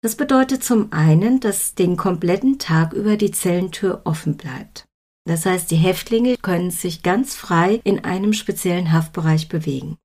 Das 0.00 0.14
bedeutet 0.14 0.62
zum 0.62 0.92
einen, 0.92 1.40
dass 1.40 1.74
den 1.74 1.96
kompletten 1.96 2.60
Tag 2.60 2.92
über 2.92 3.16
die 3.16 3.32
Zellentür 3.32 4.02
offen 4.04 4.36
bleibt. 4.36 4.84
Das 5.24 5.46
heißt, 5.46 5.70
die 5.70 5.76
Häftlinge 5.76 6.36
können 6.36 6.70
sich 6.70 7.02
ganz 7.02 7.34
frei 7.34 7.80
in 7.84 8.04
einem 8.04 8.32
speziellen 8.32 8.92
Haftbereich 8.92 9.48
bewegen. 9.48 9.96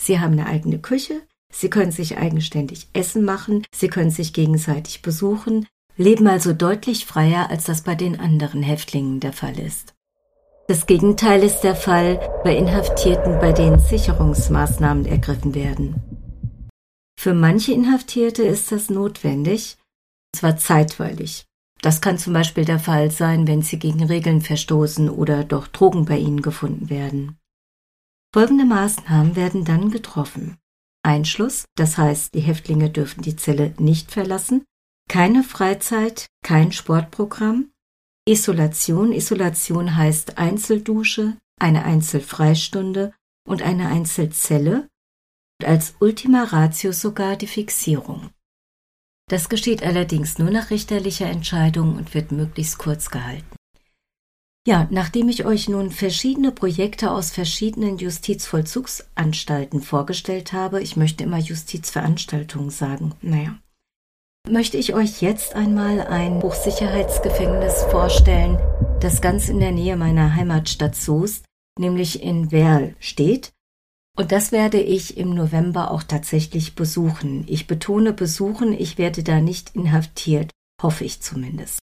Sie 0.00 0.20
haben 0.20 0.32
eine 0.32 0.46
eigene 0.46 0.78
Küche, 0.78 1.22
sie 1.52 1.70
können 1.70 1.92
sich 1.92 2.18
eigenständig 2.18 2.88
Essen 2.92 3.24
machen, 3.24 3.64
sie 3.74 3.88
können 3.88 4.10
sich 4.10 4.32
gegenseitig 4.32 5.02
besuchen, 5.02 5.66
leben 5.96 6.26
also 6.26 6.52
deutlich 6.52 7.06
freier, 7.06 7.50
als 7.50 7.64
das 7.64 7.82
bei 7.82 7.94
den 7.94 8.18
anderen 8.18 8.62
Häftlingen 8.62 9.20
der 9.20 9.32
Fall 9.32 9.58
ist. 9.58 9.94
Das 10.66 10.86
Gegenteil 10.86 11.42
ist 11.42 11.60
der 11.60 11.76
Fall 11.76 12.40
bei 12.42 12.56
Inhaftierten, 12.56 13.38
bei 13.38 13.52
denen 13.52 13.78
Sicherungsmaßnahmen 13.78 15.04
ergriffen 15.04 15.54
werden. 15.54 16.02
Für 17.18 17.34
manche 17.34 17.72
Inhaftierte 17.72 18.42
ist 18.42 18.72
das 18.72 18.88
notwendig, 18.88 19.76
und 20.32 20.38
zwar 20.38 20.56
zeitweilig. 20.56 21.46
Das 21.84 22.00
kann 22.00 22.16
zum 22.16 22.32
Beispiel 22.32 22.64
der 22.64 22.78
Fall 22.78 23.10
sein, 23.10 23.46
wenn 23.46 23.60
sie 23.60 23.78
gegen 23.78 24.02
Regeln 24.04 24.40
verstoßen 24.40 25.10
oder 25.10 25.44
doch 25.44 25.68
Drogen 25.68 26.06
bei 26.06 26.16
ihnen 26.16 26.40
gefunden 26.40 26.88
werden. 26.88 27.36
Folgende 28.32 28.64
Maßnahmen 28.64 29.36
werden 29.36 29.66
dann 29.66 29.90
getroffen. 29.90 30.56
Einschluss, 31.02 31.66
das 31.76 31.98
heißt, 31.98 32.32
die 32.32 32.40
Häftlinge 32.40 32.88
dürfen 32.88 33.20
die 33.20 33.36
Zelle 33.36 33.74
nicht 33.78 34.12
verlassen, 34.12 34.64
keine 35.10 35.42
Freizeit, 35.42 36.26
kein 36.42 36.72
Sportprogramm, 36.72 37.70
Isolation, 38.26 39.12
Isolation 39.12 39.94
heißt 39.94 40.38
Einzeldusche, 40.38 41.36
eine 41.60 41.84
Einzelfreistunde 41.84 43.12
und 43.46 43.60
eine 43.60 43.88
Einzelzelle 43.88 44.88
und 45.60 45.68
als 45.68 45.96
Ultima 46.00 46.44
Ratio 46.44 46.92
sogar 46.92 47.36
die 47.36 47.46
Fixierung. 47.46 48.30
Das 49.30 49.48
geschieht 49.48 49.82
allerdings 49.82 50.38
nur 50.38 50.50
nach 50.50 50.70
richterlicher 50.70 51.26
Entscheidung 51.26 51.96
und 51.96 52.14
wird 52.14 52.30
möglichst 52.30 52.78
kurz 52.78 53.10
gehalten. 53.10 53.56
Ja, 54.66 54.86
nachdem 54.90 55.28
ich 55.28 55.44
euch 55.44 55.68
nun 55.68 55.90
verschiedene 55.90 56.50
Projekte 56.50 57.10
aus 57.10 57.30
verschiedenen 57.30 57.98
Justizvollzugsanstalten 57.98 59.82
vorgestellt 59.82 60.54
habe, 60.54 60.82
ich 60.82 60.96
möchte 60.96 61.24
immer 61.24 61.38
Justizveranstaltungen 61.38 62.70
sagen, 62.70 63.12
naja, 63.20 63.58
möchte 64.48 64.78
ich 64.78 64.94
euch 64.94 65.20
jetzt 65.20 65.54
einmal 65.54 66.00
ein 66.00 66.42
Hochsicherheitsgefängnis 66.42 67.82
vorstellen, 67.90 68.58
das 69.00 69.20
ganz 69.20 69.48
in 69.50 69.60
der 69.60 69.72
Nähe 69.72 69.96
meiner 69.96 70.34
Heimatstadt 70.34 70.96
Soest, 70.96 71.44
nämlich 71.78 72.22
in 72.22 72.50
Werl, 72.50 72.94
steht 73.00 73.53
und 74.16 74.32
das 74.32 74.52
werde 74.52 74.80
ich 74.80 75.16
im 75.16 75.34
November 75.34 75.90
auch 75.90 76.02
tatsächlich 76.02 76.74
besuchen. 76.74 77.44
Ich 77.48 77.66
betone 77.66 78.12
besuchen, 78.12 78.72
ich 78.72 78.96
werde 78.96 79.22
da 79.22 79.40
nicht 79.40 79.74
inhaftiert, 79.74 80.50
hoffe 80.80 81.04
ich 81.04 81.20
zumindest. 81.20 81.80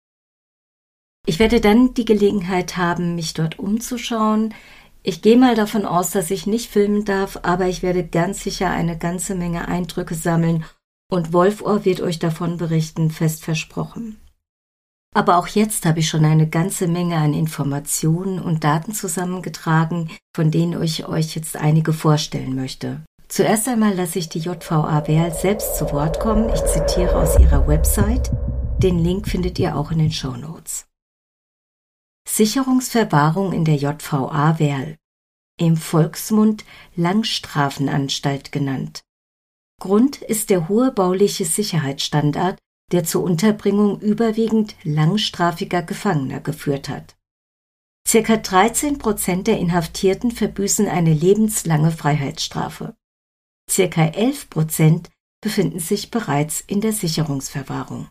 Ich 1.26 1.40
werde 1.40 1.60
dann 1.60 1.94
die 1.94 2.06
Gelegenheit 2.06 2.78
haben, 2.78 3.16
mich 3.16 3.34
dort 3.34 3.60
umzuschauen. 3.60 4.54
Ich 5.02 5.22
gehe 5.22 5.38
mal 5.38 5.56
davon 5.56 5.86
aus, 5.86 6.12
dass 6.12 6.32
ich 6.32 6.46
nicht 6.46 6.70
filmen 6.70 7.06
darf, 7.06 7.40
aber 7.44 7.68
ich 7.68 7.82
werde 7.82 8.06
ganz 8.06 8.44
sicher 8.44 8.70
eine 8.70 8.98
ganze 8.98 9.36
Menge 9.36 9.68
Eindrücke 9.68 10.16
sammeln 10.16 10.66
und 11.12 11.34
Wolfohr 11.34 11.86
wird 11.86 12.02
euch 12.02 12.20
davon 12.20 12.58
berichten, 12.58 13.10
fest 13.10 13.44
versprochen. 13.44 14.18
Aber 15.16 15.38
auch 15.38 15.48
jetzt 15.48 15.86
habe 15.86 16.00
ich 16.00 16.10
schon 16.10 16.24
eine 16.24 16.48
ganze 16.48 16.88
Menge 16.88 17.18
an 17.18 17.34
Informationen 17.34 18.40
und 18.40 18.64
Daten 18.64 18.94
zusammengetragen, 18.94 20.10
von 20.36 20.52
denen 20.52 20.82
ich 20.84 21.08
euch 21.08 21.36
jetzt 21.36 21.58
einige 21.58 21.94
vorstellen 21.94 22.56
möchte. 22.56 23.04
Zuerst 23.28 23.68
einmal 23.68 23.94
lasse 23.96 24.20
ich 24.20 24.30
die 24.30 24.40
JVA 24.40 25.08
Werl 25.08 25.34
selbst 25.34 25.78
zu 25.78 25.92
Wort 25.92 26.20
kommen. 26.20 26.50
Ich 26.50 26.64
zitiere 26.66 27.16
aus 27.16 27.40
ihrer 27.40 27.68
Website. 27.68 28.32
Den 28.80 29.04
Link 29.04 29.28
findet 29.28 29.60
ihr 29.60 29.76
auch 29.76 29.92
in 29.92 30.00
den 30.00 30.12
Show 30.12 30.36
Notes. 30.36 30.88
Sicherungsverwahrung 32.28 33.54
in 33.54 33.66
der 33.66 33.76
JVA 33.76 34.60
Werl. 34.60 34.98
Im 35.60 35.76
Volksmund 35.76 36.64
Langstrafenanstalt 36.96 38.52
genannt. 38.52 39.02
Grund 39.80 40.22
ist 40.22 40.50
der 40.50 40.70
hohe 40.70 40.92
bauliche 40.92 41.46
Sicherheitsstandard, 41.46 42.58
der 42.92 43.04
zur 43.04 43.24
Unterbringung 43.24 44.00
überwiegend 44.00 44.76
langstrafiger 44.84 45.82
Gefangener 45.82 46.40
geführt 46.40 46.90
hat. 46.90 47.16
Circa 48.08 48.38
13 48.38 48.98
Prozent 48.98 49.48
der 49.48 49.60
Inhaftierten 49.60 50.32
verbüßen 50.32 50.88
eine 50.88 51.14
lebenslange 51.14 51.92
Freiheitsstrafe. 51.92 52.96
Circa 53.70 54.06
11 54.06 54.50
Prozent 54.50 55.10
befinden 55.42 55.80
sich 55.80 56.10
bereits 56.10 56.62
in 56.62 56.82
der 56.82 56.94
Sicherungsverwahrung. 56.94 58.10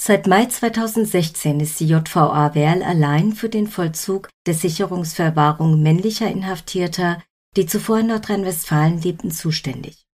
Seit 0.00 0.26
Mai 0.26 0.46
2016 0.46 1.60
ist 1.60 1.78
die 1.80 1.86
JVA 1.86 2.54
Werl 2.54 2.82
allein 2.82 3.32
für 3.32 3.48
den 3.48 3.66
Vollzug 3.66 4.28
der 4.46 4.54
Sicherungsverwahrung 4.54 5.82
männlicher 5.82 6.30
Inhaftierter, 6.30 7.22
die 7.56 7.66
zuvor 7.66 8.00
in 8.00 8.06
Nordrhein-Westfalen 8.06 9.02
lebten, 9.02 9.30
zuständig. 9.30 10.06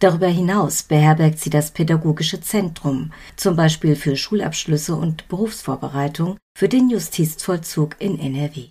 Darüber 0.00 0.28
hinaus 0.28 0.82
beherbergt 0.82 1.38
sie 1.38 1.50
das 1.50 1.70
Pädagogische 1.70 2.40
Zentrum, 2.40 3.12
zum 3.36 3.56
Beispiel 3.56 3.96
für 3.96 4.16
Schulabschlüsse 4.16 4.94
und 4.94 5.28
Berufsvorbereitung 5.28 6.36
für 6.56 6.68
den 6.68 6.90
Justizvollzug 6.90 7.96
in 8.00 8.18
NRW. 8.18 8.68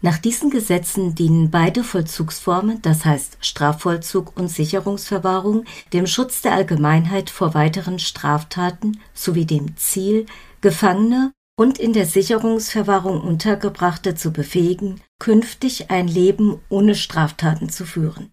Nach 0.00 0.18
diesen 0.18 0.50
Gesetzen 0.50 1.16
dienen 1.16 1.50
beide 1.50 1.82
Vollzugsformen, 1.82 2.80
das 2.82 3.04
heißt 3.04 3.38
Strafvollzug 3.40 4.36
und 4.36 4.48
Sicherungsverwahrung, 4.48 5.64
dem 5.92 6.06
Schutz 6.06 6.40
der 6.40 6.52
Allgemeinheit 6.52 7.30
vor 7.30 7.54
weiteren 7.54 7.98
Straftaten 7.98 9.00
sowie 9.12 9.44
dem 9.44 9.76
Ziel, 9.76 10.26
Gefangene 10.60 11.32
und 11.58 11.78
in 11.78 11.92
der 11.92 12.06
Sicherungsverwahrung 12.06 13.20
Untergebrachte 13.20 14.14
zu 14.14 14.32
befähigen, 14.32 15.00
künftig 15.18 15.90
ein 15.90 16.06
Leben 16.06 16.60
ohne 16.68 16.94
Straftaten 16.94 17.68
zu 17.68 17.84
führen. 17.84 18.32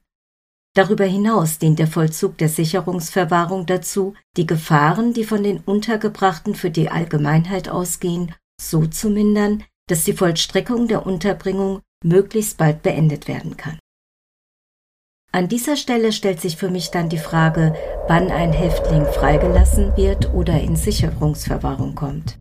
Darüber 0.75 1.05
hinaus 1.05 1.57
dient 1.57 1.79
der 1.79 1.87
Vollzug 1.87 2.37
der 2.37 2.49
Sicherungsverwahrung 2.49 3.65
dazu, 3.65 4.13
die 4.35 4.45
Gefahren, 4.45 5.13
die 5.13 5.23
von 5.23 5.41
den 5.41 5.59
Untergebrachten 5.59 6.53
für 6.53 6.69
die 6.69 6.89
Allgemeinheit 6.89 7.69
ausgehen, 7.69 8.35
so 8.61 8.85
zu 8.85 9.09
mindern, 9.09 9.63
dass 9.87 10.03
die 10.03 10.13
Vollstreckung 10.13 10.89
der 10.89 11.05
Unterbringung 11.05 11.79
möglichst 12.03 12.57
bald 12.57 12.83
beendet 12.83 13.29
werden 13.29 13.55
kann. 13.55 13.79
An 15.31 15.47
dieser 15.47 15.77
Stelle 15.77 16.11
stellt 16.11 16.41
sich 16.41 16.57
für 16.57 16.69
mich 16.69 16.91
dann 16.91 17.07
die 17.07 17.19
Frage, 17.19 17.73
wann 18.07 18.29
ein 18.29 18.51
Häftling 18.51 19.05
freigelassen 19.05 19.95
wird 19.95 20.33
oder 20.33 20.59
in 20.59 20.75
Sicherungsverwahrung 20.75 21.95
kommt. 21.95 22.37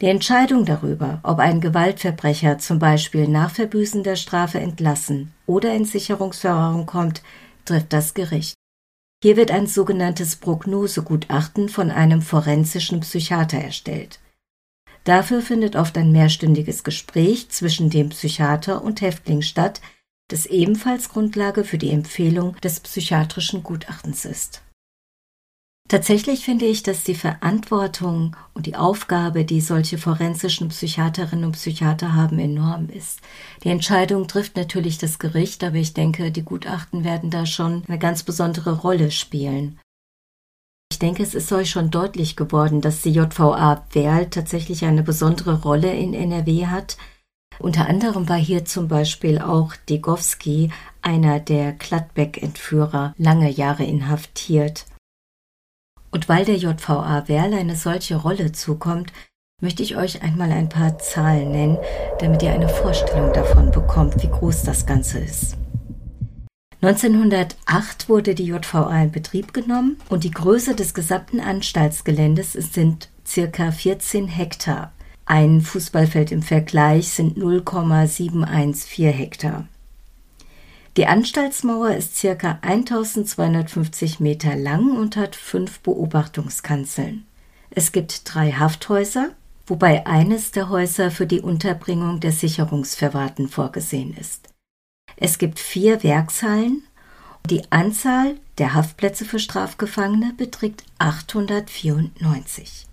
Die 0.00 0.06
Entscheidung 0.06 0.64
darüber, 0.64 1.20
ob 1.22 1.38
ein 1.40 1.60
Gewaltverbrecher 1.60 2.58
zum 2.58 2.78
Beispiel 2.78 3.28
nach 3.28 3.50
Verbüßen 3.50 4.02
der 4.02 4.16
Strafe 4.16 4.58
entlassen 4.58 5.34
oder 5.46 5.74
in 5.74 5.84
Sicherungsverwahrung 5.84 6.86
kommt, 6.86 7.22
trifft 7.66 7.92
das 7.92 8.14
Gericht. 8.14 8.54
Hier 9.22 9.36
wird 9.36 9.50
ein 9.50 9.66
sogenanntes 9.66 10.36
Prognosegutachten 10.36 11.68
von 11.68 11.90
einem 11.90 12.22
forensischen 12.22 13.00
Psychiater 13.00 13.58
erstellt. 13.58 14.20
Dafür 15.04 15.42
findet 15.42 15.76
oft 15.76 15.98
ein 15.98 16.12
mehrstündiges 16.12 16.82
Gespräch 16.82 17.50
zwischen 17.50 17.90
dem 17.90 18.08
Psychiater 18.08 18.82
und 18.82 19.02
Häftling 19.02 19.42
statt, 19.42 19.82
das 20.28 20.46
ebenfalls 20.46 21.10
Grundlage 21.10 21.64
für 21.64 21.76
die 21.76 21.90
Empfehlung 21.90 22.56
des 22.62 22.80
psychiatrischen 22.80 23.62
Gutachtens 23.62 24.24
ist. 24.24 24.62
Tatsächlich 25.90 26.44
finde 26.44 26.66
ich, 26.66 26.84
dass 26.84 27.02
die 27.02 27.16
Verantwortung 27.16 28.36
und 28.54 28.66
die 28.66 28.76
Aufgabe, 28.76 29.44
die 29.44 29.60
solche 29.60 29.98
forensischen 29.98 30.68
Psychiaterinnen 30.68 31.46
und 31.46 31.52
Psychiater 31.52 32.14
haben, 32.14 32.38
enorm 32.38 32.88
ist. 32.90 33.18
Die 33.64 33.70
Entscheidung 33.70 34.28
trifft 34.28 34.54
natürlich 34.54 34.98
das 34.98 35.18
Gericht, 35.18 35.64
aber 35.64 35.74
ich 35.74 35.92
denke, 35.92 36.30
die 36.30 36.44
Gutachten 36.44 37.02
werden 37.02 37.30
da 37.30 37.44
schon 37.44 37.82
eine 37.88 37.98
ganz 37.98 38.22
besondere 38.22 38.78
Rolle 38.82 39.10
spielen. 39.10 39.80
Ich 40.92 41.00
denke, 41.00 41.24
es 41.24 41.34
ist 41.34 41.50
euch 41.50 41.70
schon 41.70 41.90
deutlich 41.90 42.36
geworden, 42.36 42.80
dass 42.80 43.02
die 43.02 43.10
JVA 43.10 43.84
Werl 43.90 44.30
tatsächlich 44.30 44.84
eine 44.84 45.02
besondere 45.02 45.60
Rolle 45.60 45.92
in 45.92 46.14
NRW 46.14 46.68
hat. 46.68 46.98
Unter 47.58 47.88
anderem 47.88 48.28
war 48.28 48.38
hier 48.38 48.64
zum 48.64 48.86
Beispiel 48.86 49.40
auch 49.40 49.74
Degowski, 49.88 50.70
einer 51.02 51.40
der 51.40 51.72
Gladbeck-Entführer, 51.72 53.12
lange 53.18 53.50
Jahre 53.50 53.82
inhaftiert. 53.82 54.86
Und 56.10 56.28
weil 56.28 56.44
der 56.44 56.56
JVA 56.56 57.28
Werl 57.28 57.54
eine 57.54 57.76
solche 57.76 58.16
Rolle 58.16 58.52
zukommt, 58.52 59.12
möchte 59.60 59.82
ich 59.82 59.96
euch 59.96 60.22
einmal 60.22 60.50
ein 60.50 60.68
paar 60.68 60.98
Zahlen 60.98 61.52
nennen, 61.52 61.78
damit 62.18 62.42
ihr 62.42 62.52
eine 62.52 62.68
Vorstellung 62.68 63.32
davon 63.32 63.70
bekommt, 63.70 64.22
wie 64.22 64.30
groß 64.30 64.62
das 64.62 64.86
Ganze 64.86 65.18
ist. 65.18 65.56
1908 66.82 68.08
wurde 68.08 68.34
die 68.34 68.46
JVA 68.46 69.02
in 69.02 69.12
Betrieb 69.12 69.52
genommen 69.52 69.98
und 70.08 70.24
die 70.24 70.30
Größe 70.30 70.74
des 70.74 70.94
gesamten 70.94 71.38
Anstaltsgeländes 71.38 72.52
sind 72.54 73.10
circa 73.26 73.70
14 73.70 74.28
Hektar. 74.28 74.92
Ein 75.26 75.60
Fußballfeld 75.60 76.32
im 76.32 76.42
Vergleich 76.42 77.10
sind 77.10 77.36
0,714 77.36 79.12
Hektar. 79.12 79.68
Die 81.00 81.06
Anstaltsmauer 81.06 81.92
ist 81.94 82.18
circa 82.18 82.58
1250 82.60 84.20
Meter 84.20 84.54
lang 84.54 84.98
und 84.98 85.16
hat 85.16 85.34
fünf 85.34 85.80
Beobachtungskanzeln. 85.80 87.24
Es 87.70 87.92
gibt 87.92 88.20
drei 88.26 88.52
Hafthäuser, 88.52 89.30
wobei 89.66 90.04
eines 90.06 90.50
der 90.50 90.68
Häuser 90.68 91.10
für 91.10 91.26
die 91.26 91.40
Unterbringung 91.40 92.20
der 92.20 92.32
Sicherungsverwahrten 92.32 93.48
vorgesehen 93.48 94.14
ist. 94.14 94.50
Es 95.16 95.38
gibt 95.38 95.58
vier 95.58 96.02
Werkshallen. 96.02 96.82
Die 97.48 97.62
Anzahl 97.72 98.38
der 98.58 98.74
Haftplätze 98.74 99.24
für 99.24 99.38
Strafgefangene 99.38 100.34
beträgt 100.36 100.84
894. 100.98 102.89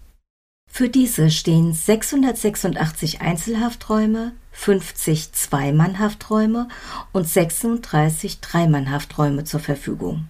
Für 0.67 0.89
diese 0.89 1.32
stehen 1.32 1.73
686 1.73 3.21
Einzelhafträume, 3.21 4.34
50 4.51 5.32
Zweimannhafträume 5.34 6.67
und 7.13 7.27
36 7.27 8.41
Dreimannhafträume 8.41 9.43
zur 9.43 9.60
Verfügung. 9.60 10.27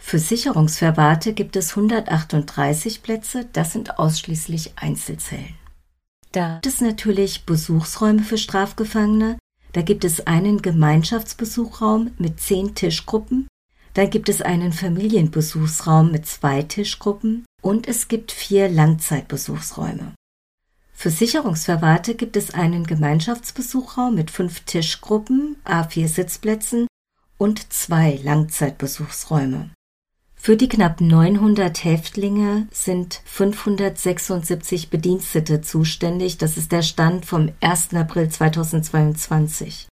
Für 0.00 0.18
Sicherungsverwahrte 0.18 1.34
gibt 1.34 1.56
es 1.56 1.70
138 1.70 3.02
Plätze, 3.02 3.48
das 3.52 3.72
sind 3.72 3.98
ausschließlich 3.98 4.72
Einzelzellen. 4.76 5.54
Da 6.32 6.54
gibt 6.54 6.66
es 6.66 6.80
natürlich 6.80 7.44
Besuchsräume 7.44 8.22
für 8.22 8.38
Strafgefangene, 8.38 9.38
da 9.72 9.82
gibt 9.82 10.04
es 10.04 10.26
einen 10.26 10.62
Gemeinschaftsbesuchraum 10.62 12.12
mit 12.18 12.40
zehn 12.40 12.74
Tischgruppen, 12.74 13.46
dann 13.94 14.10
gibt 14.10 14.28
es 14.28 14.40
einen 14.40 14.72
Familienbesuchsraum 14.72 16.10
mit 16.10 16.26
zwei 16.26 16.62
Tischgruppen 16.62 17.44
und 17.62 17.88
es 17.88 18.08
gibt 18.08 18.32
vier 18.32 18.68
Langzeitbesuchsräume. 18.68 20.14
Für 20.92 21.10
Sicherungsverwahrte 21.10 22.14
gibt 22.14 22.36
es 22.36 22.52
einen 22.52 22.86
Gemeinschaftsbesuchraum 22.86 24.14
mit 24.14 24.30
fünf 24.30 24.60
Tischgruppen, 24.60 25.56
A4 25.64 26.08
Sitzplätzen 26.08 26.86
und 27.38 27.72
zwei 27.72 28.20
Langzeitbesuchsräume. 28.22 29.70
Für 30.36 30.56
die 30.56 30.68
knapp 30.68 31.00
900 31.00 31.84
Häftlinge 31.84 32.66
sind 32.70 33.20
576 33.26 34.88
Bedienstete 34.88 35.60
zuständig. 35.60 36.38
Das 36.38 36.56
ist 36.56 36.72
der 36.72 36.82
Stand 36.82 37.26
vom 37.26 37.52
1. 37.60 37.94
April 37.94 38.28
2022. 38.28 39.88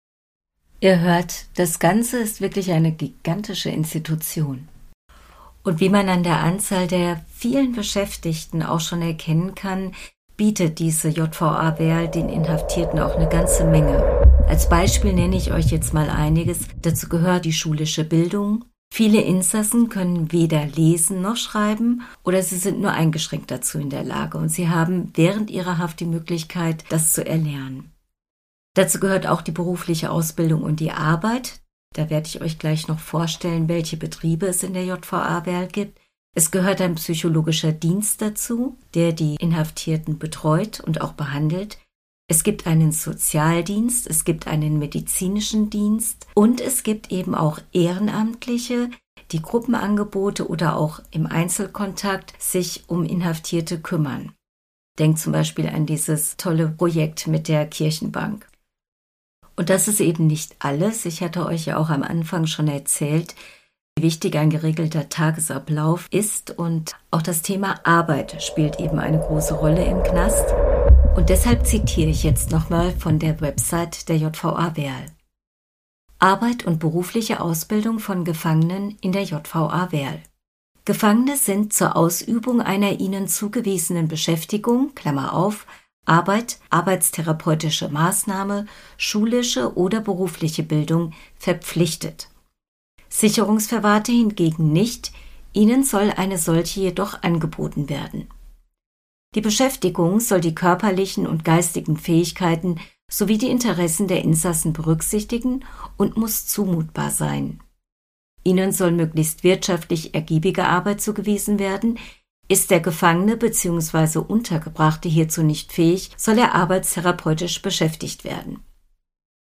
Ihr 0.82 0.99
hört, 0.99 1.45
das 1.56 1.80
Ganze 1.80 2.17
ist 2.17 2.41
wirklich 2.41 2.71
eine 2.71 2.91
gigantische 2.91 3.69
Institution. 3.69 4.67
Und 5.63 5.80
wie 5.80 5.89
man 5.89 6.10
an 6.10 6.23
der 6.23 6.39
Anzahl 6.39 6.88
der 6.88 7.21
vielen 7.34 7.71
Beschäftigten 7.71 8.63
auch 8.63 8.82
schon 8.82 9.02
erkennen 9.02 9.56
kann, 9.56 9.93
bietet 10.36 10.80
diese 10.80 11.08
JVA 11.08 11.80
Werl 11.80 12.10
den 12.10 12.28
Inhaftierten 12.28 12.99
auch 12.99 13.15
eine 13.15 13.30
ganze 13.30 13.63
Menge. 13.63 14.04
Als 14.47 14.67
Beispiel 14.67 15.13
nenne 15.13 15.38
ich 15.38 15.54
euch 15.54 15.67
jetzt 15.67 15.93
mal 15.93 16.10
einiges. 16.10 16.60
Dazu 16.82 17.08
gehört 17.08 17.45
die 17.45 17.54
schulische 17.54 18.04
Bildung. 18.04 18.65
Viele 18.93 19.21
Insassen 19.21 19.89
können 19.89 20.32
weder 20.32 20.65
lesen 20.65 21.21
noch 21.21 21.38
schreiben 21.38 22.04
oder 22.23 22.43
sie 22.43 22.58
sind 22.58 22.80
nur 22.80 22.91
eingeschränkt 22.91 23.49
dazu 23.49 23.80
in 23.80 23.89
der 23.89 24.04
Lage 24.04 24.38
und 24.38 24.49
sie 24.49 24.69
haben 24.69 25.12
während 25.15 25.49
ihrer 25.49 25.78
Haft 25.78 25.99
die 26.02 26.06
Möglichkeit, 26.06 26.84
das 26.89 27.13
zu 27.13 27.26
erlernen. 27.26 27.91
Dazu 28.76 28.99
gehört 28.99 29.28
auch 29.28 29.41
die 29.41 29.52
berufliche 29.52 30.12
Ausbildung 30.12 30.62
und 30.62 30.80
die 30.80 30.91
Arbeit. 30.91 31.62
Da 31.93 32.10
werde 32.10 32.27
ich 32.27 32.41
euch 32.41 32.60
gleich 32.60 32.88
noch 32.88 32.99
vorstellen, 32.99 33.67
welche 33.67 33.97
Betriebe 33.97 34.47
es 34.47 34.63
in 34.63 34.73
der 34.73 34.86
JVA 34.86 35.45
Werl 35.45 35.67
gibt. 35.67 35.99
Es 36.36 36.49
gehört 36.49 36.82
ein 36.82 36.95
psychologischer 36.95 37.71
Dienst 37.71 38.21
dazu, 38.21 38.77
der 38.95 39.13
die 39.13 39.36
Inhaftierten 39.36 40.17
betreut 40.17 40.79
und 40.79 41.01
auch 41.01 41.13
behandelt. 41.13 41.77
Es 42.27 42.43
gibt 42.43 42.65
einen 42.65 42.91
Sozialdienst, 42.91 44.08
es 44.08 44.25
gibt 44.25 44.47
einen 44.47 44.79
medizinischen 44.79 45.69
Dienst 45.69 46.25
und 46.34 46.62
es 46.62 46.82
gibt 46.82 47.12
eben 47.12 47.36
auch 47.36 47.60
Ehrenamtliche, 47.73 48.89
die 49.32 49.41
Gruppenangebote 49.41 50.47
oder 50.47 50.77
auch 50.77 51.01
im 51.12 51.27
Einzelkontakt 51.27 52.34
sich 52.41 52.86
um 52.88 53.03
Inhaftierte 53.03 53.79
kümmern. 53.79 54.32
Denkt 54.97 55.19
zum 55.19 55.34
Beispiel 55.34 55.67
an 55.67 55.86
dieses 55.86 56.38
tolle 56.38 56.69
Projekt 56.69 57.27
mit 57.27 57.47
der 57.47 57.67
Kirchenbank. 57.67 58.47
Und 59.55 59.69
das 59.69 59.87
ist 59.87 60.01
eben 60.01 60.27
nicht 60.27 60.55
alles. 60.59 61.05
Ich 61.05 61.21
hatte 61.21 61.45
euch 61.45 61.65
ja 61.65 61.77
auch 61.77 61.89
am 61.89 62.03
Anfang 62.03 62.47
schon 62.47 62.67
erzählt, 62.67 63.35
wie 63.95 64.03
wichtig 64.03 64.35
ein 64.37 64.49
geregelter 64.49 65.09
Tagesablauf 65.09 66.07
ist 66.09 66.57
und 66.57 66.93
auch 67.11 67.21
das 67.21 67.43
Thema 67.43 67.79
Arbeit 67.85 68.41
spielt 68.41 68.79
eben 68.79 68.97
eine 68.99 69.19
große 69.19 69.53
Rolle 69.53 69.85
im 69.85 70.01
Knast. 70.01 70.45
Und 71.15 71.29
deshalb 71.29 71.67
zitiere 71.67 72.09
ich 72.09 72.23
jetzt 72.23 72.49
nochmal 72.49 72.91
von 72.91 73.19
der 73.19 73.39
Website 73.39 74.09
der 74.09 74.17
JVA 74.17 74.75
Werl. 74.75 75.05
Arbeit 76.17 76.65
und 76.65 76.79
berufliche 76.79 77.39
Ausbildung 77.39 77.99
von 77.99 78.23
Gefangenen 78.23 78.97
in 79.01 79.11
der 79.11 79.23
JVA 79.23 79.91
Werl. 79.91 80.21
Gefangene 80.85 81.37
sind 81.37 81.71
zur 81.73 81.95
Ausübung 81.95 82.61
einer 82.61 82.99
ihnen 82.99 83.27
zugewiesenen 83.27 84.07
Beschäftigung, 84.07 84.95
Klammer 84.95 85.33
auf, 85.33 85.67
Arbeit, 86.05 86.59
arbeitstherapeutische 86.69 87.89
Maßnahme, 87.89 88.65
schulische 88.97 89.75
oder 89.77 90.01
berufliche 90.01 90.63
Bildung 90.63 91.13
verpflichtet. 91.37 92.29
Sicherungsverwahrte 93.09 94.11
hingegen 94.11 94.73
nicht, 94.73 95.11
ihnen 95.53 95.83
soll 95.83 96.11
eine 96.11 96.37
solche 96.37 96.81
jedoch 96.81 97.21
angeboten 97.21 97.89
werden. 97.89 98.27
Die 99.35 99.41
Beschäftigung 99.41 100.19
soll 100.19 100.41
die 100.41 100.55
körperlichen 100.55 101.25
und 101.25 101.45
geistigen 101.45 101.97
Fähigkeiten 101.97 102.79
sowie 103.09 103.37
die 103.37 103.49
Interessen 103.49 104.07
der 104.07 104.23
Insassen 104.23 104.73
berücksichtigen 104.73 105.63
und 105.97 106.17
muss 106.17 106.45
zumutbar 106.47 107.11
sein. 107.11 107.61
Ihnen 108.43 108.71
soll 108.71 108.91
möglichst 108.91 109.43
wirtschaftlich 109.43 110.13
ergiebige 110.13 110.65
Arbeit 110.65 111.01
zugewiesen 111.01 111.59
werden, 111.59 111.97
ist 112.47 112.71
der 112.71 112.79
Gefangene 112.79 113.38
bzw. 113.38 114.19
Untergebrachte 114.19 115.10
hierzu 115.10 115.43
nicht 115.43 115.71
fähig, 115.71 116.12
soll 116.17 116.38
er 116.38 116.56
arbeitstherapeutisch 116.56 117.62
beschäftigt 117.62 118.23
werden. 118.23 118.60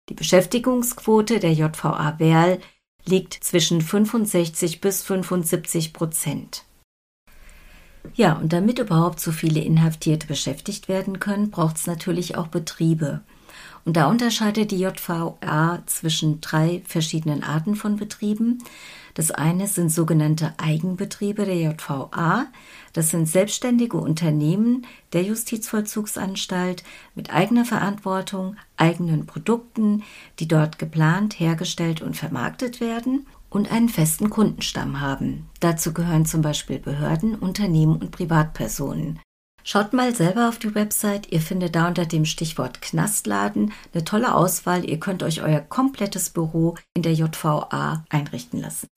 Die 0.09 0.15
Beschäftigungsquote 0.15 1.41
der 1.41 1.53
JVA 1.53 2.19
Werl 2.19 2.61
liegt 3.05 3.35
zwischen 3.35 3.81
65 3.81 4.81
bis 4.81 5.03
75 5.03 5.93
Prozent. 5.93 6.65
Ja, 8.15 8.35
und 8.35 8.53
damit 8.53 8.79
überhaupt 8.79 9.21
so 9.21 9.33
viele 9.33 9.61
Inhaftierte 9.61 10.27
beschäftigt 10.27 10.89
werden 10.89 11.21
können, 11.21 11.51
braucht 11.51 11.77
es 11.77 11.87
natürlich 11.87 12.37
auch 12.37 12.49
Betriebe. 12.49 13.21
Und 13.85 13.97
da 13.97 14.09
unterscheidet 14.09 14.71
die 14.71 14.81
JVA 14.81 15.83
zwischen 15.87 16.41
drei 16.41 16.83
verschiedenen 16.87 17.43
Arten 17.43 17.75
von 17.75 17.97
Betrieben. 17.97 18.63
Das 19.15 19.31
eine 19.31 19.67
sind 19.67 19.91
sogenannte 19.91 20.55
Eigenbetriebe 20.59 21.45
der 21.45 21.57
JVA. 21.57 22.47
Das 22.93 23.11
sind 23.11 23.29
selbstständige 23.29 23.97
Unternehmen 23.97 24.87
der 25.13 25.23
Justizvollzugsanstalt 25.23 26.83
mit 27.15 27.33
eigener 27.33 27.65
Verantwortung, 27.65 28.57
eigenen 28.77 29.27
Produkten, 29.27 30.03
die 30.39 30.49
dort 30.49 30.79
geplant, 30.79 31.39
hergestellt 31.39 32.01
und 32.01 32.17
vermarktet 32.17 32.81
werden 32.81 33.27
und 33.51 33.71
einen 33.71 33.89
festen 33.89 34.31
Kundenstamm 34.31 35.01
haben. 35.01 35.49
Dazu 35.61 35.93
gehören 35.93 36.25
zum 36.25 36.41
Beispiel 36.41 36.79
Behörden, 36.79 37.35
Unternehmen 37.35 37.97
und 37.97 38.11
Privatpersonen. 38.11 39.21
Schaut 39.65 39.93
mal 39.93 40.15
selber 40.15 40.49
auf 40.49 40.59
die 40.59 40.75
Website, 40.75 41.31
ihr 41.31 41.41
findet 41.41 41.77
da 41.77 41.87
unter 41.87 42.05
dem 42.05 42.25
Stichwort 42.25 42.83
Knastladen 42.83 43.73
eine 43.95 44.05
tolle 44.05 44.35
Auswahl, 44.35 44.89
ihr 44.89 44.99
könnt 44.99 45.23
euch 45.23 45.43
euer 45.43 45.61
komplettes 45.61 46.31
Büro 46.31 46.77
in 46.95 47.03
der 47.03 47.13
JVA 47.13 48.05
einrichten 48.09 48.61
lassen. 48.61 48.89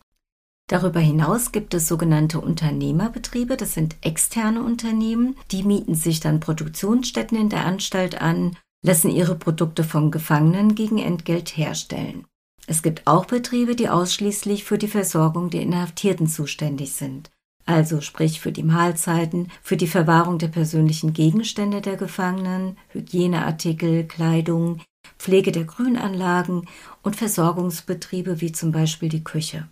Darüber 0.67 0.99
hinaus 0.99 1.51
gibt 1.51 1.75
es 1.75 1.87
sogenannte 1.87 2.41
Unternehmerbetriebe, 2.41 3.55
das 3.55 3.73
sind 3.75 3.97
externe 4.01 4.63
Unternehmen, 4.63 5.35
die 5.51 5.61
mieten 5.61 5.93
sich 5.93 6.19
dann 6.21 6.39
Produktionsstätten 6.39 7.37
in 7.37 7.49
der 7.49 7.65
Anstalt 7.65 8.19
an, 8.19 8.57
lassen 8.83 9.11
ihre 9.11 9.35
Produkte 9.35 9.83
von 9.83 10.09
Gefangenen 10.09 10.73
gegen 10.73 10.97
Entgelt 10.97 11.55
herstellen. 11.55 12.25
Es 12.65 12.81
gibt 12.81 13.05
auch 13.05 13.25
Betriebe, 13.25 13.75
die 13.75 13.89
ausschließlich 13.89 14.63
für 14.63 14.79
die 14.79 14.87
Versorgung 14.87 15.51
der 15.51 15.61
Inhaftierten 15.61 16.25
zuständig 16.25 16.93
sind, 16.93 17.29
also 17.67 18.01
sprich 18.01 18.41
für 18.41 18.51
die 18.51 18.63
Mahlzeiten, 18.63 19.51
für 19.61 19.77
die 19.77 19.87
Verwahrung 19.87 20.39
der 20.39 20.47
persönlichen 20.47 21.13
Gegenstände 21.13 21.81
der 21.81 21.95
Gefangenen, 21.95 22.77
Hygieneartikel, 22.89 24.05
Kleidung, 24.05 24.81
Pflege 25.19 25.51
der 25.51 25.65
Grünanlagen 25.65 26.67
und 27.03 27.15
Versorgungsbetriebe 27.15 28.41
wie 28.41 28.51
zum 28.51 28.71
Beispiel 28.71 29.09
die 29.09 29.23
Küche. 29.23 29.67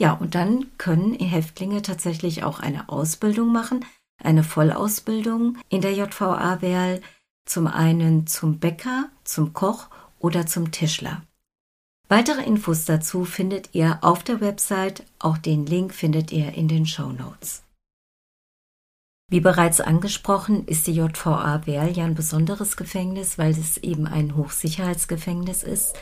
Ja, 0.00 0.14
und 0.14 0.34
dann 0.34 0.66
können 0.78 1.12
Häftlinge 1.12 1.82
tatsächlich 1.82 2.42
auch 2.42 2.58
eine 2.58 2.88
Ausbildung 2.88 3.52
machen, 3.52 3.84
eine 4.16 4.42
Vollausbildung 4.42 5.58
in 5.68 5.82
der 5.82 5.92
JVA 5.92 6.62
Werl, 6.62 7.02
zum 7.44 7.66
einen 7.66 8.26
zum 8.26 8.58
Bäcker, 8.58 9.10
zum 9.24 9.52
Koch 9.52 9.88
oder 10.18 10.46
zum 10.46 10.70
Tischler. 10.70 11.20
Weitere 12.08 12.42
Infos 12.42 12.86
dazu 12.86 13.26
findet 13.26 13.74
ihr 13.74 13.98
auf 14.00 14.24
der 14.24 14.40
Website, 14.40 15.04
auch 15.18 15.36
den 15.36 15.66
Link 15.66 15.92
findet 15.92 16.32
ihr 16.32 16.54
in 16.54 16.66
den 16.66 16.86
Show 16.86 17.12
Notes. 17.12 17.62
Wie 19.28 19.40
bereits 19.40 19.82
angesprochen, 19.82 20.66
ist 20.66 20.86
die 20.86 20.94
JVA 20.94 21.66
Werl 21.66 21.94
ja 21.94 22.06
ein 22.06 22.14
besonderes 22.14 22.78
Gefängnis, 22.78 23.36
weil 23.36 23.50
es 23.50 23.76
eben 23.76 24.06
ein 24.06 24.34
Hochsicherheitsgefängnis 24.34 25.62
ist. 25.62 25.94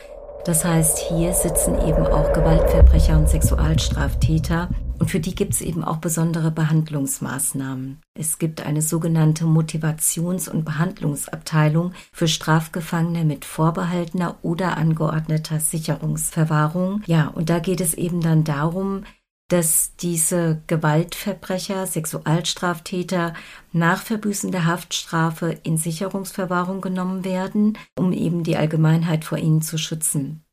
Das 0.45 0.63
heißt, 0.65 0.97
hier 0.97 1.33
sitzen 1.33 1.75
eben 1.75 2.07
auch 2.07 2.31
Gewaltverbrecher 2.33 3.17
und 3.17 3.29
Sexualstraftäter 3.29 4.69
und 4.99 5.09
für 5.09 5.19
die 5.19 5.33
gibt 5.33 5.53
es 5.53 5.61
eben 5.61 5.83
auch 5.83 5.97
besondere 5.97 6.51
Behandlungsmaßnahmen. 6.51 8.01
Es 8.13 8.37
gibt 8.37 8.65
eine 8.65 8.81
sogenannte 8.81 9.45
Motivations- 9.45 10.49
und 10.49 10.65
Behandlungsabteilung 10.65 11.93
für 12.11 12.27
Strafgefangene 12.27 13.23
mit 13.23 13.45
vorbehaltener 13.45 14.37
oder 14.41 14.77
angeordneter 14.77 15.59
Sicherungsverwahrung. 15.59 17.01
Ja, 17.05 17.27
und 17.27 17.49
da 17.49 17.59
geht 17.59 17.79
es 17.79 17.93
eben 17.93 18.19
dann 18.19 18.43
darum, 18.43 19.03
dass 19.49 19.95
diese 19.97 20.61
Gewaltverbrecher, 20.67 21.85
Sexualstraftäter 21.85 23.33
nach 23.73 24.01
Verbüßen 24.01 24.51
der 24.51 24.65
Haftstrafe 24.65 25.57
in 25.63 25.77
Sicherungsverwahrung 25.77 26.81
genommen 26.81 27.25
werden, 27.25 27.77
um 27.97 28.13
eben 28.13 28.43
die 28.43 28.57
Allgemeinheit 28.57 29.25
vor 29.25 29.37
ihnen 29.37 29.61
zu 29.61 29.77
schützen. 29.77 30.45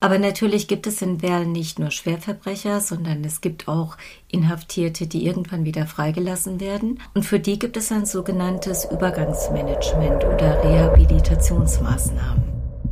Aber 0.00 0.18
natürlich 0.18 0.68
gibt 0.68 0.86
es 0.86 1.02
in 1.02 1.22
Werl 1.22 1.44
nicht 1.44 1.80
nur 1.80 1.90
Schwerverbrecher, 1.90 2.80
sondern 2.80 3.24
es 3.24 3.40
gibt 3.40 3.66
auch 3.66 3.96
Inhaftierte, 4.28 5.08
die 5.08 5.26
irgendwann 5.26 5.64
wieder 5.64 5.86
freigelassen 5.86 6.60
werden. 6.60 7.00
Und 7.14 7.24
für 7.24 7.40
die 7.40 7.58
gibt 7.58 7.76
es 7.76 7.90
ein 7.90 8.06
sogenanntes 8.06 8.84
Übergangsmanagement 8.84 10.24
oder 10.24 10.62
Rehabilitationsmaßnahmen. 10.62 12.44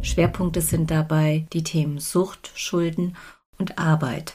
Schwerpunkte 0.02 0.60
sind 0.60 0.90
dabei 0.90 1.46
die 1.52 1.62
Themen 1.62 1.98
Sucht, 1.98 2.50
Schulden 2.56 3.16
und 3.56 3.78
Arbeit. 3.78 4.34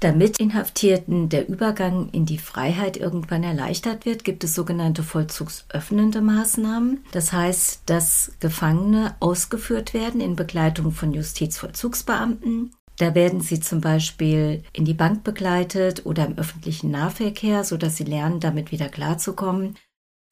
Damit 0.00 0.38
Inhaftierten 0.38 1.28
der 1.28 1.48
Übergang 1.48 2.10
in 2.10 2.24
die 2.24 2.38
Freiheit 2.38 2.96
irgendwann 2.96 3.42
erleichtert 3.42 4.06
wird, 4.06 4.22
gibt 4.22 4.44
es 4.44 4.54
sogenannte 4.54 5.02
vollzugsöffnende 5.02 6.20
Maßnahmen. 6.20 7.04
Das 7.10 7.32
heißt, 7.32 7.82
dass 7.86 8.32
Gefangene 8.38 9.16
ausgeführt 9.18 9.94
werden 9.94 10.20
in 10.20 10.36
Begleitung 10.36 10.92
von 10.92 11.12
Justizvollzugsbeamten. 11.12 12.70
Da 12.98 13.16
werden 13.16 13.40
sie 13.40 13.58
zum 13.58 13.80
Beispiel 13.80 14.62
in 14.72 14.84
die 14.84 14.94
Bank 14.94 15.24
begleitet 15.24 16.06
oder 16.06 16.26
im 16.26 16.38
öffentlichen 16.38 16.92
Nahverkehr, 16.92 17.64
sodass 17.64 17.96
sie 17.96 18.04
lernen, 18.04 18.38
damit 18.38 18.70
wieder 18.70 18.88
klarzukommen. 18.88 19.76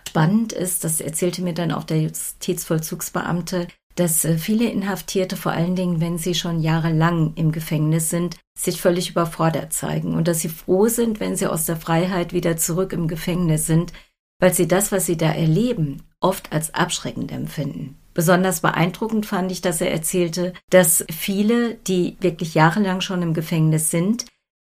Spannend 0.09 0.53
ist, 0.53 0.85
das 0.85 1.01
erzählte 1.01 1.43
mir 1.43 1.55
dann 1.55 1.73
auch 1.73 1.85
der 1.85 2.01
Justizvollzugsbeamte, 2.03 3.67
dass 3.97 4.25
äh, 4.25 4.39
viele 4.39 4.71
Inhaftierte, 4.71 5.37
vor 5.37 5.53
allen 5.53 5.75
Dingen, 5.75 6.01
wenn 6.01 6.19
sie 6.19 6.35
schon 6.35 6.61
jahrelang 6.61 7.33
im 7.35 7.51
Gefängnis 7.51 8.09
sind, 8.09 8.37
sich 8.57 8.81
völlig 8.81 9.11
überfordert 9.11 9.73
zeigen 9.73 10.15
und 10.15 10.29
dass 10.29 10.41
sie 10.41 10.49
froh 10.49 10.87
sind, 10.87 11.19
wenn 11.19 11.37
sie 11.37 11.47
aus 11.47 11.67
der 11.67 11.77
Freiheit 11.77 12.33
wieder 12.33 12.57
zurück 12.57 12.93
im 12.93 13.09
Gefängnis 13.09 13.67
sind, 13.67 13.93
weil 14.39 14.55
sie 14.55 14.69
das, 14.69 14.93
was 14.93 15.07
sie 15.07 15.17
da 15.17 15.33
erleben, 15.33 16.03
oft 16.21 16.53
als 16.53 16.75
abschreckend 16.75 17.33
empfinden. 17.33 17.97
Besonders 18.15 18.61
beeindruckend 18.61 19.27
fand 19.27 19.53
ich, 19.53 19.61
dass 19.61 19.81
er 19.81 19.91
erzählte, 19.91 20.55
dass 20.71 21.05
viele, 21.11 21.75
die 21.75 22.17
wirklich 22.21 22.55
jahrelang 22.55 23.03
schon 23.03 23.23
im 23.23 23.35
Gefängnis 23.35 23.91
sind, 23.91 24.25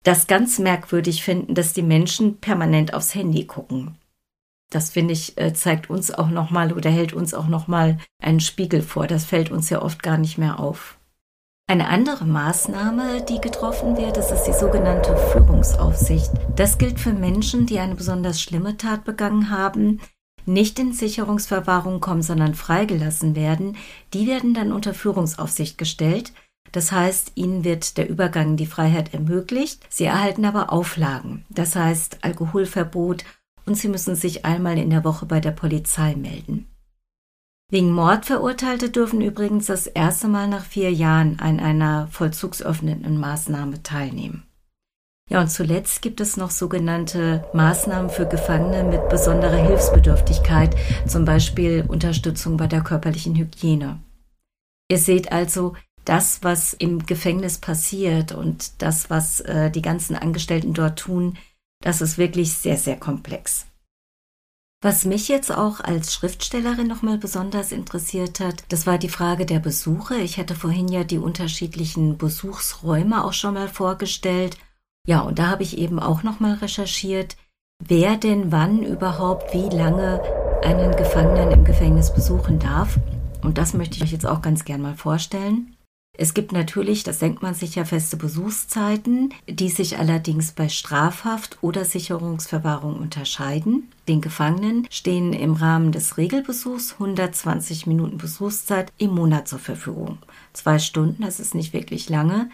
das 0.02 0.26
ganz 0.26 0.58
merkwürdig 0.58 1.22
finden, 1.22 1.54
dass 1.54 1.72
die 1.72 1.82
Menschen 1.82 2.38
permanent 2.38 2.94
aufs 2.94 3.14
Handy 3.14 3.46
gucken. 3.46 3.96
Das 4.70 4.90
finde 4.90 5.12
ich, 5.12 5.36
äh, 5.36 5.52
zeigt 5.52 5.90
uns 5.90 6.12
auch 6.12 6.28
nochmal 6.28 6.72
oder 6.72 6.90
hält 6.90 7.12
uns 7.12 7.34
auch 7.34 7.48
nochmal 7.48 7.98
einen 8.22 8.40
Spiegel 8.40 8.82
vor. 8.82 9.06
Das 9.06 9.24
fällt 9.24 9.50
uns 9.50 9.68
ja 9.68 9.82
oft 9.82 10.02
gar 10.02 10.16
nicht 10.16 10.38
mehr 10.38 10.60
auf. 10.60 10.96
Eine 11.70 11.88
andere 11.88 12.24
Maßnahme, 12.24 13.22
die 13.22 13.40
getroffen 13.40 13.96
wird, 13.96 14.16
das 14.16 14.32
ist 14.32 14.42
die 14.44 14.52
sogenannte 14.52 15.16
Führungsaufsicht. 15.16 16.32
Das 16.56 16.78
gilt 16.78 16.98
für 16.98 17.12
Menschen, 17.12 17.66
die 17.66 17.78
eine 17.78 17.94
besonders 17.94 18.40
schlimme 18.40 18.76
Tat 18.76 19.04
begangen 19.04 19.50
haben, 19.50 20.00
nicht 20.46 20.78
in 20.80 20.92
Sicherungsverwahrung 20.92 22.00
kommen, 22.00 22.22
sondern 22.22 22.54
freigelassen 22.54 23.36
werden. 23.36 23.76
Die 24.14 24.26
werden 24.26 24.52
dann 24.52 24.72
unter 24.72 24.94
Führungsaufsicht 24.94 25.78
gestellt. 25.78 26.32
Das 26.72 26.90
heißt, 26.92 27.32
ihnen 27.36 27.62
wird 27.64 27.98
der 27.98 28.08
Übergang 28.08 28.50
in 28.50 28.56
die 28.56 28.66
Freiheit 28.66 29.14
ermöglicht. 29.14 29.84
Sie 29.88 30.04
erhalten 30.04 30.44
aber 30.44 30.72
Auflagen. 30.72 31.44
Das 31.50 31.76
heißt 31.76 32.18
Alkoholverbot 32.22 33.24
und 33.70 33.76
sie 33.76 33.86
müssen 33.86 34.16
sich 34.16 34.44
einmal 34.44 34.78
in 34.78 34.90
der 34.90 35.04
Woche 35.04 35.26
bei 35.26 35.38
der 35.38 35.52
Polizei 35.52 36.16
melden. 36.16 36.66
Wegen 37.70 37.92
Mordverurteilte 37.92 38.90
dürfen 38.90 39.20
übrigens 39.20 39.66
das 39.66 39.86
erste 39.86 40.26
Mal 40.26 40.48
nach 40.48 40.64
vier 40.64 40.92
Jahren 40.92 41.38
an 41.38 41.60
einer 41.60 42.08
vollzugsöffnenden 42.08 43.16
Maßnahme 43.16 43.80
teilnehmen. 43.84 44.42
Ja, 45.28 45.40
und 45.40 45.52
zuletzt 45.52 46.02
gibt 46.02 46.20
es 46.20 46.36
noch 46.36 46.50
sogenannte 46.50 47.44
Maßnahmen 47.54 48.10
für 48.10 48.26
Gefangene 48.26 48.82
mit 48.82 49.08
besonderer 49.08 49.64
Hilfsbedürftigkeit, 49.64 50.74
zum 51.06 51.24
Beispiel 51.24 51.84
Unterstützung 51.86 52.56
bei 52.56 52.66
der 52.66 52.80
körperlichen 52.80 53.36
Hygiene. 53.36 54.00
Ihr 54.90 54.98
seht 54.98 55.30
also, 55.30 55.74
das, 56.04 56.42
was 56.42 56.72
im 56.72 57.06
Gefängnis 57.06 57.58
passiert 57.58 58.32
und 58.32 58.82
das, 58.82 59.10
was 59.10 59.40
äh, 59.42 59.70
die 59.70 59.82
ganzen 59.82 60.16
Angestellten 60.16 60.74
dort 60.74 60.98
tun, 60.98 61.38
das 61.82 62.00
ist 62.00 62.18
wirklich 62.18 62.52
sehr, 62.52 62.76
sehr 62.76 62.96
komplex. 62.96 63.66
Was 64.82 65.04
mich 65.04 65.28
jetzt 65.28 65.54
auch 65.54 65.80
als 65.80 66.14
Schriftstellerin 66.14 66.86
nochmal 66.86 67.18
besonders 67.18 67.70
interessiert 67.70 68.40
hat, 68.40 68.64
das 68.70 68.86
war 68.86 68.96
die 68.96 69.10
Frage 69.10 69.44
der 69.44 69.58
Besuche. 69.58 70.16
Ich 70.16 70.38
hatte 70.38 70.54
vorhin 70.54 70.88
ja 70.88 71.04
die 71.04 71.18
unterschiedlichen 71.18 72.16
Besuchsräume 72.16 73.22
auch 73.22 73.34
schon 73.34 73.54
mal 73.54 73.68
vorgestellt. 73.68 74.56
Ja, 75.06 75.20
und 75.20 75.38
da 75.38 75.48
habe 75.48 75.64
ich 75.64 75.76
eben 75.76 75.98
auch 75.98 76.22
nochmal 76.22 76.54
recherchiert, 76.54 77.36
wer 77.78 78.16
denn 78.16 78.52
wann 78.52 78.82
überhaupt 78.82 79.52
wie 79.52 79.68
lange 79.68 80.22
einen 80.62 80.96
Gefangenen 80.96 81.50
im 81.50 81.64
Gefängnis 81.64 82.14
besuchen 82.14 82.58
darf. 82.58 82.98
Und 83.42 83.58
das 83.58 83.74
möchte 83.74 83.96
ich 83.96 84.02
euch 84.02 84.12
jetzt 84.12 84.26
auch 84.26 84.40
ganz 84.40 84.64
gern 84.64 84.80
mal 84.80 84.94
vorstellen. 84.94 85.76
Es 86.22 86.34
gibt 86.34 86.52
natürlich, 86.52 87.02
das 87.02 87.18
denkt 87.18 87.40
man 87.40 87.54
sich 87.54 87.76
ja, 87.76 87.86
feste 87.86 88.18
Besuchszeiten, 88.18 89.32
die 89.48 89.70
sich 89.70 89.96
allerdings 89.96 90.52
bei 90.52 90.68
Strafhaft 90.68 91.56
oder 91.62 91.86
Sicherungsverwahrung 91.86 92.98
unterscheiden. 92.98 93.90
Den 94.06 94.20
Gefangenen 94.20 94.86
stehen 94.90 95.32
im 95.32 95.54
Rahmen 95.54 95.92
des 95.92 96.18
Regelbesuchs 96.18 96.92
120 96.98 97.86
Minuten 97.86 98.18
Besuchszeit 98.18 98.92
im 98.98 99.14
Monat 99.14 99.48
zur 99.48 99.60
Verfügung. 99.60 100.18
Zwei 100.52 100.78
Stunden, 100.78 101.22
das 101.22 101.40
ist 101.40 101.54
nicht 101.54 101.72
wirklich 101.72 102.10
lange. 102.10 102.50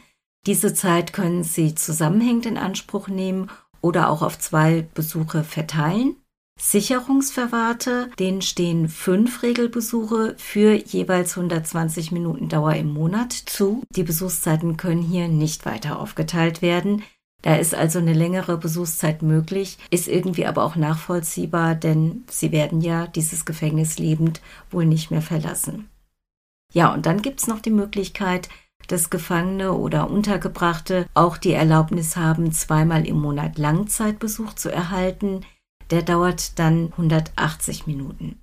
Diese 0.47 0.73
Zeit 0.73 1.13
können 1.13 1.43
Sie 1.43 1.75
zusammenhängend 1.75 2.47
in 2.47 2.59
Anspruch 2.59 3.09
nehmen 3.09 3.51
oder 3.81 4.11
auch 4.11 4.23
auf 4.23 4.39
zwei 4.39 4.87
Besuche 4.95 5.43
verteilen. 5.43 6.15
Sicherungsverwahrte, 6.59 8.11
denen 8.19 8.43
stehen 8.43 8.89
fünf 8.89 9.43
Regelbesuche 9.43 10.35
für 10.39 10.73
jeweils 10.73 11.37
120 11.37 12.13
Minuten 12.13 12.49
Dauer 12.49 12.75
im 12.75 12.93
Monat 12.93 13.33
zu. 13.33 13.83
Die 13.91 14.03
Besuchszeiten 14.03 14.77
können 14.77 15.03
hier 15.03 15.29
nicht 15.29 15.67
weiter 15.67 16.01
aufgeteilt 16.01 16.63
werden. 16.63 17.03
Da 17.43 17.57
ist 17.57 17.75
also 17.75 17.99
eine 17.99 18.15
längere 18.15 18.57
Besuchszeit 18.57 19.23
möglich, 19.23 19.79
ist 19.91 20.09
irgendwie 20.09 20.47
aber 20.47 20.65
auch 20.65 20.75
nachvollziehbar, 20.75 21.75
denn 21.75 22.25
sie 22.29 22.51
werden 22.51 22.81
ja 22.81 23.07
dieses 23.07 23.45
Gefängnis 23.45 23.99
lebend 23.99 24.41
wohl 24.71 24.87
nicht 24.87 25.11
mehr 25.11 25.23
verlassen. 25.23 25.89
Ja, 26.73 26.93
und 26.93 27.07
dann 27.07 27.23
gibt's 27.23 27.47
noch 27.47 27.61
die 27.61 27.71
Möglichkeit, 27.71 28.49
dass 28.89 29.11
Gefangene 29.11 29.73
oder 29.73 30.11
Untergebrachte 30.11 31.07
auch 31.15 31.37
die 31.37 31.53
Erlaubnis 31.53 32.17
haben, 32.17 32.51
zweimal 32.53 33.07
im 33.07 33.21
Monat 33.21 33.59
Langzeitbesuch 33.59 34.55
zu 34.55 34.73
erhalten. 34.73 35.45
Der 35.91 36.03
dauert 36.03 36.59
dann 36.59 36.93
180 36.93 37.87
Minuten. 37.87 38.41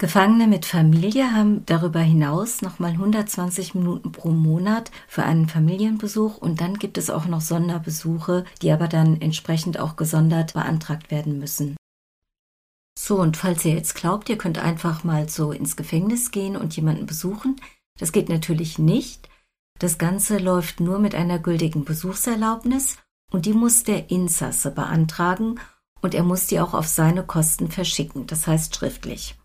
Gefangene 0.00 0.48
mit 0.48 0.66
Familie 0.66 1.32
haben 1.32 1.64
darüber 1.66 2.00
hinaus 2.00 2.62
nochmal 2.62 2.90
120 2.90 3.76
Minuten 3.76 4.10
pro 4.10 4.30
Monat 4.30 4.90
für 5.06 5.22
einen 5.22 5.48
Familienbesuch 5.48 6.36
und 6.38 6.60
dann 6.60 6.78
gibt 6.78 6.98
es 6.98 7.10
auch 7.10 7.26
noch 7.26 7.40
Sonderbesuche, 7.40 8.44
die 8.60 8.72
aber 8.72 8.88
dann 8.88 9.20
entsprechend 9.20 9.78
auch 9.78 9.94
gesondert 9.94 10.54
beantragt 10.54 11.12
werden 11.12 11.38
müssen. 11.38 11.76
So, 12.98 13.20
und 13.20 13.36
falls 13.36 13.64
ihr 13.64 13.74
jetzt 13.74 13.94
glaubt, 13.94 14.28
ihr 14.28 14.38
könnt 14.38 14.58
einfach 14.58 15.04
mal 15.04 15.28
so 15.28 15.52
ins 15.52 15.76
Gefängnis 15.76 16.32
gehen 16.32 16.56
und 16.56 16.74
jemanden 16.74 17.06
besuchen, 17.06 17.60
das 17.98 18.10
geht 18.10 18.28
natürlich 18.28 18.78
nicht. 18.80 19.28
Das 19.78 19.98
Ganze 19.98 20.38
läuft 20.38 20.80
nur 20.80 20.98
mit 20.98 21.14
einer 21.14 21.38
gültigen 21.38 21.84
Besuchserlaubnis 21.84 22.98
und 23.30 23.46
die 23.46 23.52
muss 23.52 23.84
der 23.84 24.10
Insasse 24.10 24.72
beantragen 24.72 25.60
und 26.04 26.14
er 26.14 26.22
muss 26.22 26.46
die 26.46 26.60
auch 26.60 26.74
auf 26.74 26.86
seine 26.86 27.22
Kosten 27.22 27.70
verschicken, 27.70 28.26
das 28.26 28.46
heißt 28.46 28.76
schriftlich. 28.76 29.36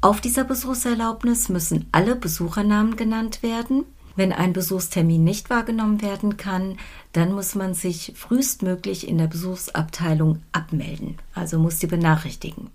Auf 0.00 0.20
dieser 0.20 0.44
Besuchserlaubnis 0.44 1.48
müssen 1.48 1.88
alle 1.90 2.14
Besuchernamen 2.14 2.94
genannt 2.94 3.42
werden. 3.42 3.84
Wenn 4.14 4.32
ein 4.32 4.52
Besuchstermin 4.52 5.24
nicht 5.24 5.50
wahrgenommen 5.50 6.00
werden 6.00 6.36
kann, 6.36 6.78
dann 7.12 7.32
muss 7.32 7.56
man 7.56 7.74
sich 7.74 8.12
frühestmöglich 8.14 9.08
in 9.08 9.18
der 9.18 9.26
Besuchsabteilung 9.26 10.40
abmelden, 10.52 11.18
also 11.34 11.58
muss 11.58 11.80
die 11.80 11.88
benachrichtigen. 11.88 12.70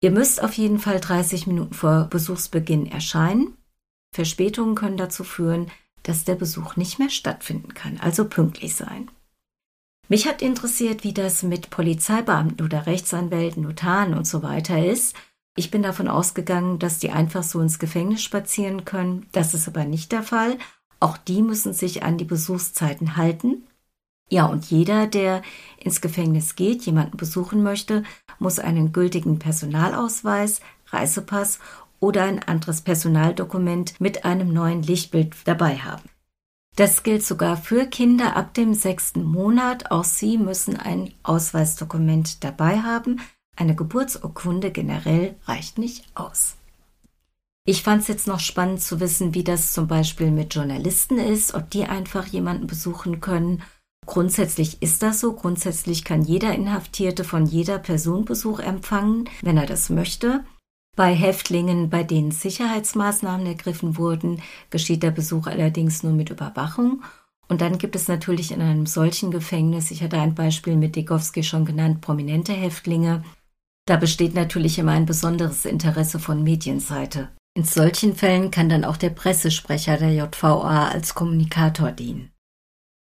Ihr 0.00 0.10
müsst 0.10 0.42
auf 0.42 0.54
jeden 0.54 0.78
Fall 0.78 0.98
30 0.98 1.46
Minuten 1.46 1.74
vor 1.74 2.04
Besuchsbeginn 2.04 2.86
erscheinen. 2.86 3.54
Verspätungen 4.14 4.76
können 4.76 4.96
dazu 4.96 5.24
führen, 5.24 5.70
dass 6.04 6.24
der 6.24 6.36
Besuch 6.36 6.76
nicht 6.76 6.98
mehr 6.98 7.10
stattfinden 7.10 7.74
kann, 7.74 7.98
also 8.00 8.24
pünktlich 8.24 8.74
sein. 8.76 9.10
Mich 10.08 10.28
hat 10.28 10.40
interessiert, 10.40 11.02
wie 11.02 11.12
das 11.12 11.42
mit 11.42 11.70
Polizeibeamten 11.70 12.64
oder 12.64 12.86
Rechtsanwälten, 12.86 13.64
Notaren 13.64 14.14
und 14.14 14.26
so 14.26 14.42
weiter 14.42 14.84
ist. 14.84 15.16
Ich 15.56 15.70
bin 15.70 15.82
davon 15.82 16.06
ausgegangen, 16.06 16.78
dass 16.78 16.98
die 16.98 17.10
einfach 17.10 17.42
so 17.42 17.60
ins 17.60 17.78
Gefängnis 17.78 18.22
spazieren 18.22 18.84
können. 18.84 19.26
Das 19.32 19.52
ist 19.52 19.66
aber 19.66 19.84
nicht 19.84 20.12
der 20.12 20.22
Fall. 20.22 20.58
Auch 21.00 21.16
die 21.16 21.42
müssen 21.42 21.72
sich 21.72 22.04
an 22.04 22.18
die 22.18 22.24
Besuchszeiten 22.24 23.16
halten. 23.16 23.64
Ja, 24.28 24.46
und 24.46 24.66
jeder, 24.66 25.06
der 25.06 25.42
ins 25.78 26.00
Gefängnis 26.00 26.56
geht, 26.56 26.82
jemanden 26.82 27.16
besuchen 27.16 27.62
möchte, 27.62 28.02
muss 28.38 28.58
einen 28.58 28.92
gültigen 28.92 29.38
Personalausweis, 29.38 30.60
Reisepass 30.88 31.58
oder 32.00 32.24
ein 32.24 32.42
anderes 32.42 32.80
Personaldokument 32.80 34.00
mit 34.00 34.24
einem 34.24 34.52
neuen 34.52 34.82
Lichtbild 34.82 35.34
dabei 35.44 35.78
haben. 35.78 36.02
Das 36.76 37.02
gilt 37.02 37.24
sogar 37.24 37.56
für 37.56 37.86
Kinder 37.86 38.36
ab 38.36 38.52
dem 38.52 38.74
sechsten 38.74 39.24
Monat. 39.24 39.90
Auch 39.90 40.04
sie 40.04 40.36
müssen 40.36 40.76
ein 40.76 41.12
Ausweisdokument 41.22 42.44
dabei 42.44 42.80
haben, 42.80 43.20
eine 43.56 43.74
Geburtsurkunde 43.74 44.70
generell 44.70 45.34
reicht 45.46 45.78
nicht 45.78 46.04
aus. 46.14 46.56
Ich 47.64 47.82
fand 47.82 48.02
es 48.02 48.08
jetzt 48.08 48.28
noch 48.28 48.38
spannend 48.38 48.82
zu 48.82 49.00
wissen, 49.00 49.34
wie 49.34 49.42
das 49.42 49.72
zum 49.72 49.88
Beispiel 49.88 50.30
mit 50.30 50.54
Journalisten 50.54 51.18
ist, 51.18 51.54
ob 51.54 51.70
die 51.70 51.84
einfach 51.84 52.26
jemanden 52.26 52.66
besuchen 52.66 53.20
können. 53.20 53.62
Grundsätzlich 54.04 54.82
ist 54.82 55.02
das 55.02 55.18
so. 55.18 55.32
Grundsätzlich 55.32 56.04
kann 56.04 56.22
jeder 56.22 56.54
Inhaftierte 56.54 57.24
von 57.24 57.46
jeder 57.46 57.78
Person 57.78 58.24
Besuch 58.26 58.60
empfangen, 58.60 59.28
wenn 59.42 59.56
er 59.56 59.66
das 59.66 59.90
möchte. 59.90 60.44
Bei 60.96 61.14
Häftlingen, 61.14 61.90
bei 61.90 62.02
denen 62.02 62.30
Sicherheitsmaßnahmen 62.30 63.46
ergriffen 63.46 63.98
wurden, 63.98 64.42
geschieht 64.70 65.02
der 65.02 65.10
Besuch 65.10 65.46
allerdings 65.46 66.02
nur 66.02 66.12
mit 66.12 66.30
Überwachung. 66.30 67.02
Und 67.48 67.60
dann 67.60 67.78
gibt 67.78 67.94
es 67.94 68.08
natürlich 68.08 68.50
in 68.50 68.60
einem 68.60 68.86
solchen 68.86 69.30
Gefängnis, 69.30 69.90
ich 69.92 70.02
hatte 70.02 70.18
ein 70.18 70.34
Beispiel 70.34 70.74
mit 70.76 70.96
Degowski 70.96 71.44
schon 71.44 71.64
genannt, 71.64 72.00
prominente 72.00 72.52
Häftlinge, 72.52 73.22
da 73.86 73.96
besteht 73.96 74.34
natürlich 74.34 74.78
immer 74.78 74.92
ein 74.92 75.06
besonderes 75.06 75.64
Interesse 75.64 76.18
von 76.18 76.42
Medienseite. 76.42 77.28
In 77.54 77.64
solchen 77.64 78.16
Fällen 78.16 78.50
kann 78.50 78.68
dann 78.68 78.84
auch 78.84 78.96
der 78.96 79.10
Pressesprecher 79.10 79.96
der 79.96 80.12
JVA 80.12 80.88
als 80.88 81.14
Kommunikator 81.14 81.92
dienen. 81.92 82.32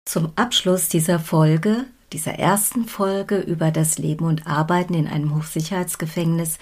Zum 0.06 0.32
Abschluss 0.36 0.88
dieser 0.88 1.18
Folge, 1.18 1.84
dieser 2.12 2.34
ersten 2.34 2.86
Folge 2.86 3.38
über 3.38 3.70
das 3.70 3.98
Leben 3.98 4.24
und 4.24 4.46
Arbeiten 4.46 4.94
in 4.94 5.08
einem 5.08 5.34
Hochsicherheitsgefängnis, 5.34 6.58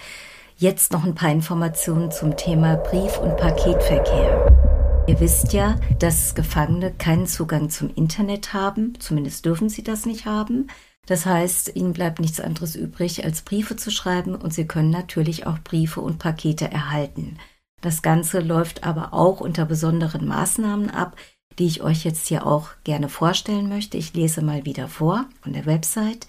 jetzt 0.59 0.91
noch 0.91 1.05
ein 1.05 1.15
paar 1.15 1.31
Informationen 1.31 2.11
zum 2.11 2.35
Thema 2.35 2.75
Brief- 2.75 3.17
und 3.17 3.37
Paketverkehr. 3.37 5.05
Ihr 5.07 5.19
wisst 5.21 5.53
ja, 5.53 5.77
dass 5.99 6.35
Gefangene 6.35 6.91
keinen 6.91 7.27
Zugang 7.27 7.69
zum 7.69 7.89
Internet 7.95 8.53
haben, 8.53 8.99
zumindest 8.99 9.45
dürfen 9.45 9.69
sie 9.69 9.83
das 9.83 10.05
nicht 10.05 10.25
haben. 10.25 10.67
Das 11.07 11.25
heißt, 11.25 11.77
ihnen 11.77 11.93
bleibt 11.93 12.19
nichts 12.19 12.41
anderes 12.41 12.75
übrig, 12.75 13.23
als 13.23 13.41
Briefe 13.41 13.77
zu 13.77 13.89
schreiben 13.89 14.35
und 14.35 14.53
sie 14.53 14.67
können 14.67 14.89
natürlich 14.89 15.47
auch 15.47 15.59
Briefe 15.59 16.01
und 16.01 16.19
Pakete 16.19 16.69
erhalten. 16.69 17.37
Das 17.79 18.01
Ganze 18.01 18.41
läuft 18.41 18.83
aber 18.83 19.13
auch 19.13 19.39
unter 19.39 19.63
besonderen 19.63 20.27
Maßnahmen 20.27 20.89
ab, 20.89 21.15
die 21.57 21.67
ich 21.67 21.81
euch 21.83 22.03
jetzt 22.03 22.27
hier 22.27 22.45
auch 22.45 22.71
gerne 22.83 23.07
vorstellen 23.07 23.69
möchte. 23.69 23.95
Ich 23.95 24.13
lese 24.13 24.41
mal 24.41 24.65
wieder 24.65 24.89
vor 24.89 25.25
von 25.41 25.53
der 25.53 25.65
Website. 25.65 26.27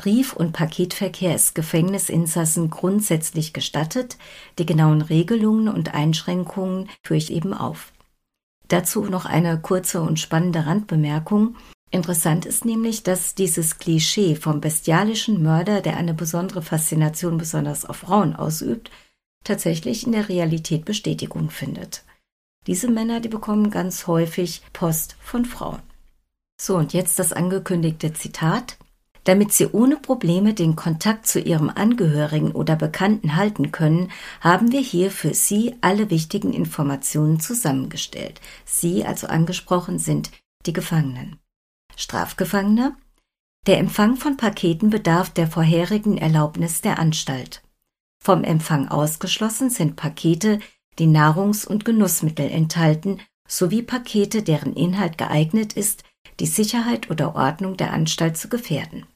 Brief- 0.00 0.32
und 0.32 0.52
Paketverkehr 0.52 1.34
ist 1.34 1.54
Gefängnisinsassen 1.54 2.70
grundsätzlich 2.70 3.52
gestattet. 3.52 4.16
Die 4.58 4.64
genauen 4.64 5.02
Regelungen 5.02 5.68
und 5.68 5.92
Einschränkungen 5.92 6.88
führe 7.02 7.18
ich 7.18 7.30
eben 7.30 7.52
auf. 7.52 7.92
Dazu 8.68 9.04
noch 9.04 9.26
eine 9.26 9.60
kurze 9.60 10.00
und 10.00 10.18
spannende 10.18 10.64
Randbemerkung. 10.64 11.54
Interessant 11.90 12.46
ist 12.46 12.64
nämlich, 12.64 13.02
dass 13.02 13.34
dieses 13.34 13.78
Klischee 13.78 14.36
vom 14.36 14.62
bestialischen 14.62 15.42
Mörder, 15.42 15.82
der 15.82 15.98
eine 15.98 16.14
besondere 16.14 16.62
Faszination 16.62 17.36
besonders 17.36 17.84
auf 17.84 17.96
Frauen 17.96 18.34
ausübt, 18.34 18.90
tatsächlich 19.44 20.06
in 20.06 20.12
der 20.12 20.30
Realität 20.30 20.86
Bestätigung 20.86 21.50
findet. 21.50 22.04
Diese 22.66 22.88
Männer, 22.90 23.20
die 23.20 23.28
bekommen 23.28 23.70
ganz 23.70 24.06
häufig 24.06 24.62
Post 24.72 25.16
von 25.20 25.44
Frauen. 25.44 25.82
So, 26.58 26.76
und 26.76 26.94
jetzt 26.94 27.18
das 27.18 27.34
angekündigte 27.34 28.14
Zitat. 28.14 28.78
Damit 29.30 29.52
Sie 29.52 29.68
ohne 29.68 29.96
Probleme 29.96 30.54
den 30.54 30.74
Kontakt 30.74 31.24
zu 31.24 31.38
Ihrem 31.38 31.70
Angehörigen 31.70 32.50
oder 32.50 32.74
Bekannten 32.74 33.36
halten 33.36 33.70
können, 33.70 34.10
haben 34.40 34.72
wir 34.72 34.80
hier 34.80 35.12
für 35.12 35.34
Sie 35.34 35.76
alle 35.82 36.10
wichtigen 36.10 36.52
Informationen 36.52 37.38
zusammengestellt. 37.38 38.40
Sie, 38.64 39.04
also 39.04 39.28
angesprochen, 39.28 40.00
sind 40.00 40.32
die 40.66 40.72
Gefangenen. 40.72 41.38
Strafgefangene 41.94 42.96
Der 43.68 43.78
Empfang 43.78 44.16
von 44.16 44.36
Paketen 44.36 44.90
bedarf 44.90 45.30
der 45.30 45.46
vorherigen 45.46 46.18
Erlaubnis 46.18 46.80
der 46.80 46.98
Anstalt. 46.98 47.62
Vom 48.20 48.42
Empfang 48.42 48.88
ausgeschlossen 48.88 49.70
sind 49.70 49.94
Pakete, 49.94 50.58
die 50.98 51.06
Nahrungs- 51.06 51.68
und 51.68 51.84
Genussmittel 51.84 52.50
enthalten, 52.50 53.20
sowie 53.46 53.82
Pakete, 53.82 54.42
deren 54.42 54.74
Inhalt 54.74 55.18
geeignet 55.18 55.74
ist, 55.74 56.02
die 56.40 56.46
Sicherheit 56.46 57.10
oder 57.10 57.36
Ordnung 57.36 57.76
der 57.76 57.92
Anstalt 57.92 58.36
zu 58.36 58.48
gefährden. 58.48 59.06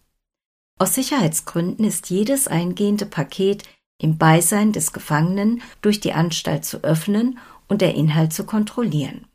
Aus 0.78 0.94
Sicherheitsgründen 0.94 1.84
ist 1.84 2.10
jedes 2.10 2.48
eingehende 2.48 3.06
Paket 3.06 3.62
im 4.00 4.18
Beisein 4.18 4.72
des 4.72 4.92
Gefangenen 4.92 5.62
durch 5.82 6.00
die 6.00 6.12
Anstalt 6.12 6.64
zu 6.64 6.82
öffnen 6.82 7.38
und 7.68 7.80
der 7.80 7.94
Inhalt 7.94 8.32
zu 8.32 8.44
kontrollieren. 8.44 9.26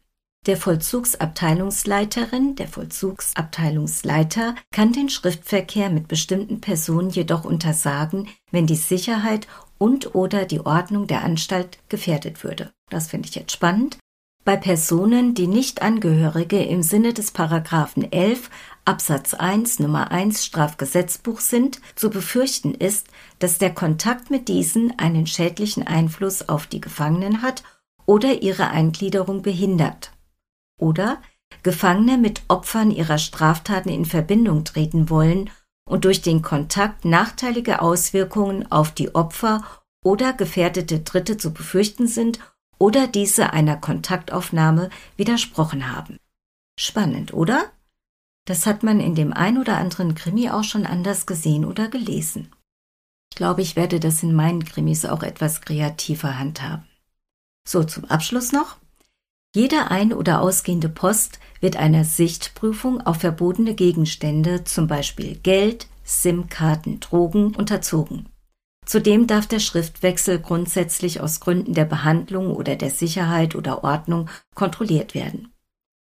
Der 0.45 0.57
Vollzugsabteilungsleiterin, 0.57 2.55
der 2.55 2.67
Vollzugsabteilungsleiter 2.67 4.55
kann 4.71 4.93
den 4.93 5.09
Schriftverkehr 5.09 5.89
mit 5.89 6.07
bestimmten 6.07 6.61
Personen 6.61 7.09
jedoch 7.09 7.43
untersagen, 7.43 8.29
wenn 8.51 8.65
die 8.65 8.75
Sicherheit 8.75 9.47
und 9.77 10.15
oder 10.15 10.45
die 10.45 10.61
Ordnung 10.61 11.07
der 11.07 11.23
Anstalt 11.23 11.79
gefährdet 11.89 12.43
würde. 12.43 12.71
Das 12.89 13.07
finde 13.07 13.27
ich 13.27 13.35
jetzt 13.35 13.51
spannend. 13.51 13.97
Bei 14.45 14.55
Personen, 14.55 15.35
die 15.35 15.47
nicht 15.47 15.81
Angehörige 15.81 16.63
im 16.63 16.81
Sinne 16.81 17.13
des 17.13 17.31
Paragraphen 17.31 18.11
11 18.11 18.49
Absatz 18.83 19.35
1 19.35 19.79
Nummer 19.79 20.11
1 20.11 20.43
Strafgesetzbuch 20.43 21.39
sind, 21.39 21.79
zu 21.95 22.09
befürchten 22.09 22.73
ist, 22.73 23.07
dass 23.37 23.59
der 23.59 23.73
Kontakt 23.73 24.31
mit 24.31 24.47
diesen 24.47 24.97
einen 24.97 25.27
schädlichen 25.27 25.85
Einfluss 25.85 26.49
auf 26.49 26.65
die 26.65 26.81
Gefangenen 26.81 27.43
hat 27.43 27.63
oder 28.07 28.41
ihre 28.41 28.69
Eingliederung 28.69 29.43
behindert. 29.43 30.13
Oder 30.79 31.21
Gefangene 31.61 32.17
mit 32.17 32.41
Opfern 32.47 32.89
ihrer 32.89 33.17
Straftaten 33.17 33.89
in 33.89 34.05
Verbindung 34.05 34.63
treten 34.63 35.09
wollen 35.11 35.51
und 35.87 36.05
durch 36.05 36.21
den 36.21 36.41
Kontakt 36.41 37.05
nachteilige 37.05 37.81
Auswirkungen 37.81 38.71
auf 38.71 38.91
die 38.91 39.13
Opfer 39.13 39.63
oder 40.03 40.33
gefährdete 40.33 41.01
Dritte 41.01 41.37
zu 41.37 41.53
befürchten 41.53 42.07
sind 42.07 42.39
oder 42.79 43.07
diese 43.07 43.53
einer 43.53 43.77
Kontaktaufnahme 43.77 44.89
widersprochen 45.17 45.93
haben. 45.93 46.17
Spannend, 46.79 47.33
oder? 47.33 47.71
Das 48.45 48.65
hat 48.65 48.81
man 48.81 48.99
in 48.99 49.13
dem 49.13 49.31
ein 49.31 49.59
oder 49.59 49.77
anderen 49.77 50.15
Krimi 50.15 50.49
auch 50.49 50.63
schon 50.63 50.87
anders 50.87 51.27
gesehen 51.27 51.65
oder 51.65 51.87
gelesen. 51.87 52.51
Ich 53.31 53.37
glaube, 53.37 53.61
ich 53.61 53.75
werde 53.75 53.99
das 53.99 54.23
in 54.23 54.33
meinen 54.33 54.65
Krimis 54.65 55.05
auch 55.05 55.21
etwas 55.21 55.61
kreativer 55.61 56.39
handhaben. 56.39 56.87
So, 57.67 57.83
zum 57.83 58.05
Abschluss 58.05 58.51
noch. 58.51 58.77
Jede 59.53 59.91
ein- 59.91 60.13
oder 60.13 60.41
ausgehende 60.41 60.89
Post 60.89 61.39
wird 61.59 61.75
einer 61.75 62.05
Sichtprüfung 62.05 63.01
auf 63.01 63.17
verbotene 63.17 63.75
Gegenstände, 63.75 64.63
zum 64.63 64.87
Beispiel 64.87 65.35
Geld, 65.37 65.87
SIM-Karten, 66.03 66.99
Drogen, 66.99 67.55
unterzogen. 67.55 68.29
Zudem 68.89 69.27
darf 69.27 69.45
der 69.45 69.59
Schriftwechsel 69.59 70.39
grundsätzlich 70.39 71.21
aus 71.21 71.39
Gründen 71.39 71.75
der 71.75 71.85
Behandlung 71.85 72.55
oder 72.55 72.75
der 72.75 72.89
Sicherheit 72.89 73.53
oder 73.53 73.83
Ordnung 73.83 74.31
kontrolliert 74.55 75.13
werden. 75.13 75.53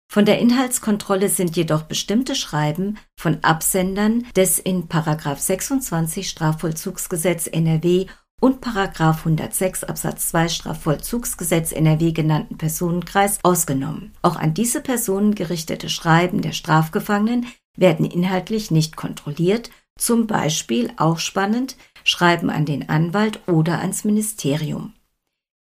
Von 0.08 0.24
der 0.24 0.38
Inhaltskontrolle 0.38 1.28
sind 1.28 1.56
jedoch 1.56 1.82
bestimmte 1.82 2.36
Schreiben 2.36 2.96
von 3.18 3.42
Absendern 3.42 4.26
des 4.36 4.60
in 4.60 4.86
26 4.88 6.30
Strafvollzugsgesetz 6.30 7.48
NRW 7.48 8.06
und 8.40 8.64
106 8.64 9.82
Absatz 9.82 10.28
2 10.28 10.48
Strafvollzugsgesetz 10.48 11.72
NRW 11.72 12.12
genannten 12.12 12.58
Personenkreis 12.58 13.40
ausgenommen. 13.42 14.12
Auch 14.22 14.36
an 14.36 14.54
diese 14.54 14.80
Personen 14.82 15.34
gerichtete 15.34 15.88
Schreiben 15.88 16.42
der 16.42 16.52
Strafgefangenen 16.52 17.46
werden 17.76 18.06
inhaltlich 18.06 18.70
nicht 18.70 18.94
kontrolliert, 18.94 19.70
zum 19.98 20.28
Beispiel 20.28 20.92
auch 20.96 21.18
spannend 21.18 21.76
Schreiben 22.08 22.48
an 22.48 22.64
den 22.64 22.88
Anwalt 22.88 23.46
oder 23.46 23.80
ans 23.80 24.04
Ministerium. 24.04 24.94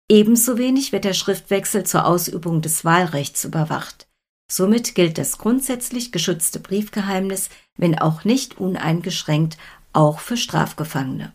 Ebenso 0.10 0.58
wenig 0.58 0.92
wird 0.92 1.06
der 1.06 1.14
Schriftwechsel 1.14 1.86
zur 1.86 2.06
Ausübung 2.06 2.62
des 2.62 2.84
Wahlrechts 2.84 3.46
überwacht. 3.46 4.08
Somit 4.52 4.96
gilt 4.96 5.18
das 5.18 5.38
grundsätzlich 5.38 6.12
geschützte 6.12 6.60
Briefgeheimnis, 6.60 7.50
wenn 7.78 7.98
auch 7.98 8.26
nicht 8.26 8.60
uneingeschränkt, 8.60 9.58
auch 9.94 10.20
für 10.20 10.36
Strafgefangene. 10.36 11.34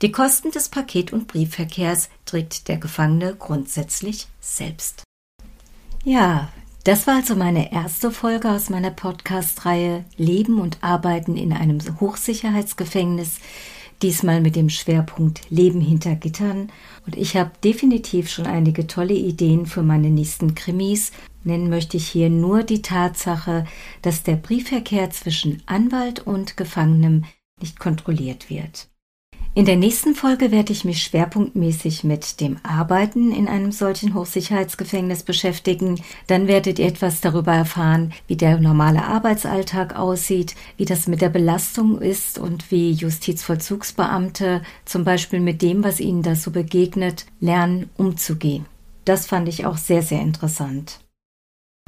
Die 0.00 0.12
Kosten 0.12 0.52
des 0.52 0.68
Paket- 0.68 1.12
und 1.12 1.26
Briefverkehrs 1.26 2.08
trägt 2.24 2.68
der 2.68 2.78
Gefangene 2.78 3.34
grundsätzlich 3.34 4.28
selbst. 4.40 5.02
Ja, 6.04 6.52
das 6.84 7.08
war 7.08 7.16
also 7.16 7.34
meine 7.34 7.72
erste 7.72 8.12
Folge 8.12 8.48
aus 8.50 8.70
meiner 8.70 8.92
Podcast-Reihe 8.92 10.04
Leben 10.16 10.60
und 10.60 10.78
Arbeiten 10.82 11.36
in 11.36 11.52
einem 11.52 11.80
Hochsicherheitsgefängnis 11.98 13.40
diesmal 14.02 14.40
mit 14.40 14.56
dem 14.56 14.68
Schwerpunkt 14.68 15.42
Leben 15.50 15.80
hinter 15.80 16.14
Gittern. 16.14 16.70
Und 17.06 17.16
ich 17.16 17.36
habe 17.36 17.52
definitiv 17.62 18.30
schon 18.30 18.46
einige 18.46 18.86
tolle 18.86 19.14
Ideen 19.14 19.66
für 19.66 19.82
meine 19.82 20.10
nächsten 20.10 20.54
Krimis. 20.54 21.12
Nennen 21.42 21.68
möchte 21.68 21.96
ich 21.96 22.08
hier 22.08 22.30
nur 22.30 22.62
die 22.62 22.82
Tatsache, 22.82 23.66
dass 24.02 24.22
der 24.22 24.36
Briefverkehr 24.36 25.10
zwischen 25.10 25.62
Anwalt 25.66 26.26
und 26.26 26.56
Gefangenem 26.56 27.24
nicht 27.60 27.78
kontrolliert 27.78 28.50
wird. 28.50 28.88
In 29.56 29.66
der 29.66 29.76
nächsten 29.76 30.16
Folge 30.16 30.50
werde 30.50 30.72
ich 30.72 30.84
mich 30.84 31.04
schwerpunktmäßig 31.04 32.02
mit 32.02 32.40
dem 32.40 32.56
Arbeiten 32.64 33.30
in 33.30 33.46
einem 33.46 33.70
solchen 33.70 34.14
Hochsicherheitsgefängnis 34.14 35.22
beschäftigen. 35.22 36.00
Dann 36.26 36.48
werdet 36.48 36.80
ihr 36.80 36.86
etwas 36.86 37.20
darüber 37.20 37.52
erfahren, 37.52 38.12
wie 38.26 38.34
der 38.34 38.58
normale 38.58 39.04
Arbeitsalltag 39.04 39.96
aussieht, 39.96 40.56
wie 40.76 40.86
das 40.86 41.06
mit 41.06 41.20
der 41.20 41.28
Belastung 41.28 42.00
ist 42.00 42.36
und 42.36 42.72
wie 42.72 42.90
Justizvollzugsbeamte 42.90 44.62
zum 44.86 45.04
Beispiel 45.04 45.38
mit 45.38 45.62
dem, 45.62 45.84
was 45.84 46.00
ihnen 46.00 46.22
da 46.24 46.34
so 46.34 46.50
begegnet, 46.50 47.24
lernen 47.38 47.90
umzugehen. 47.96 48.66
Das 49.04 49.26
fand 49.26 49.48
ich 49.48 49.66
auch 49.66 49.76
sehr, 49.76 50.02
sehr 50.02 50.20
interessant. 50.20 51.03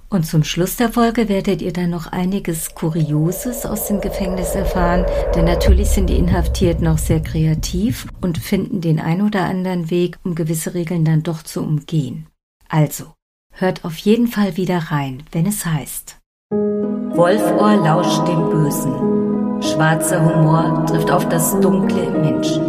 Und 0.08 0.24
zum 0.24 0.44
Schluss 0.44 0.76
der 0.76 0.90
Folge 0.90 1.28
werdet 1.28 1.60
ihr 1.62 1.72
dann 1.72 1.90
noch 1.90 2.06
einiges 2.06 2.74
Kurioses 2.74 3.66
aus 3.66 3.88
dem 3.88 4.00
Gefängnis 4.00 4.54
erfahren, 4.54 5.04
denn 5.34 5.44
natürlich 5.44 5.88
sind 5.88 6.08
die 6.08 6.16
Inhaftierten 6.16 6.84
noch 6.84 6.98
sehr 6.98 7.20
kreativ 7.20 8.06
und 8.20 8.38
finden 8.38 8.80
den 8.80 9.00
ein 9.00 9.20
oder 9.20 9.42
anderen 9.42 9.90
Weg, 9.90 10.18
um 10.24 10.36
gewisse 10.36 10.74
Regeln 10.74 11.04
dann 11.04 11.24
doch 11.24 11.42
zu 11.42 11.60
umgehen. 11.60 12.26
Also, 12.68 13.06
hört 13.52 13.84
auf 13.84 13.96
jeden 13.96 14.28
Fall 14.28 14.56
wieder 14.56 14.78
rein, 14.90 15.24
wenn 15.32 15.46
es 15.46 15.66
heißt. 15.66 16.18
Wolfohr 16.50 17.76
lauscht 17.76 18.28
dem 18.28 18.50
Bösen. 18.50 19.62
Schwarzer 19.62 20.22
Humor 20.22 20.84
trifft 20.86 21.10
auf 21.10 21.28
das 21.28 21.58
Dunkle 21.60 22.02
im 22.04 22.20
Menschen. 22.20 22.62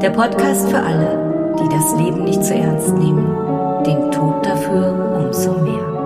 Der 0.00 0.10
Podcast 0.10 0.70
für 0.70 0.78
alle, 0.78 1.54
die 1.58 1.68
das 1.68 1.94
Leben 1.96 2.24
nicht 2.24 2.42
zu 2.42 2.54
ernst 2.54 2.94
nehmen, 2.94 3.26
den 3.84 4.10
Tod 4.10 4.46
dafür 4.46 5.18
umso 5.18 5.52
mehr. 5.60 5.99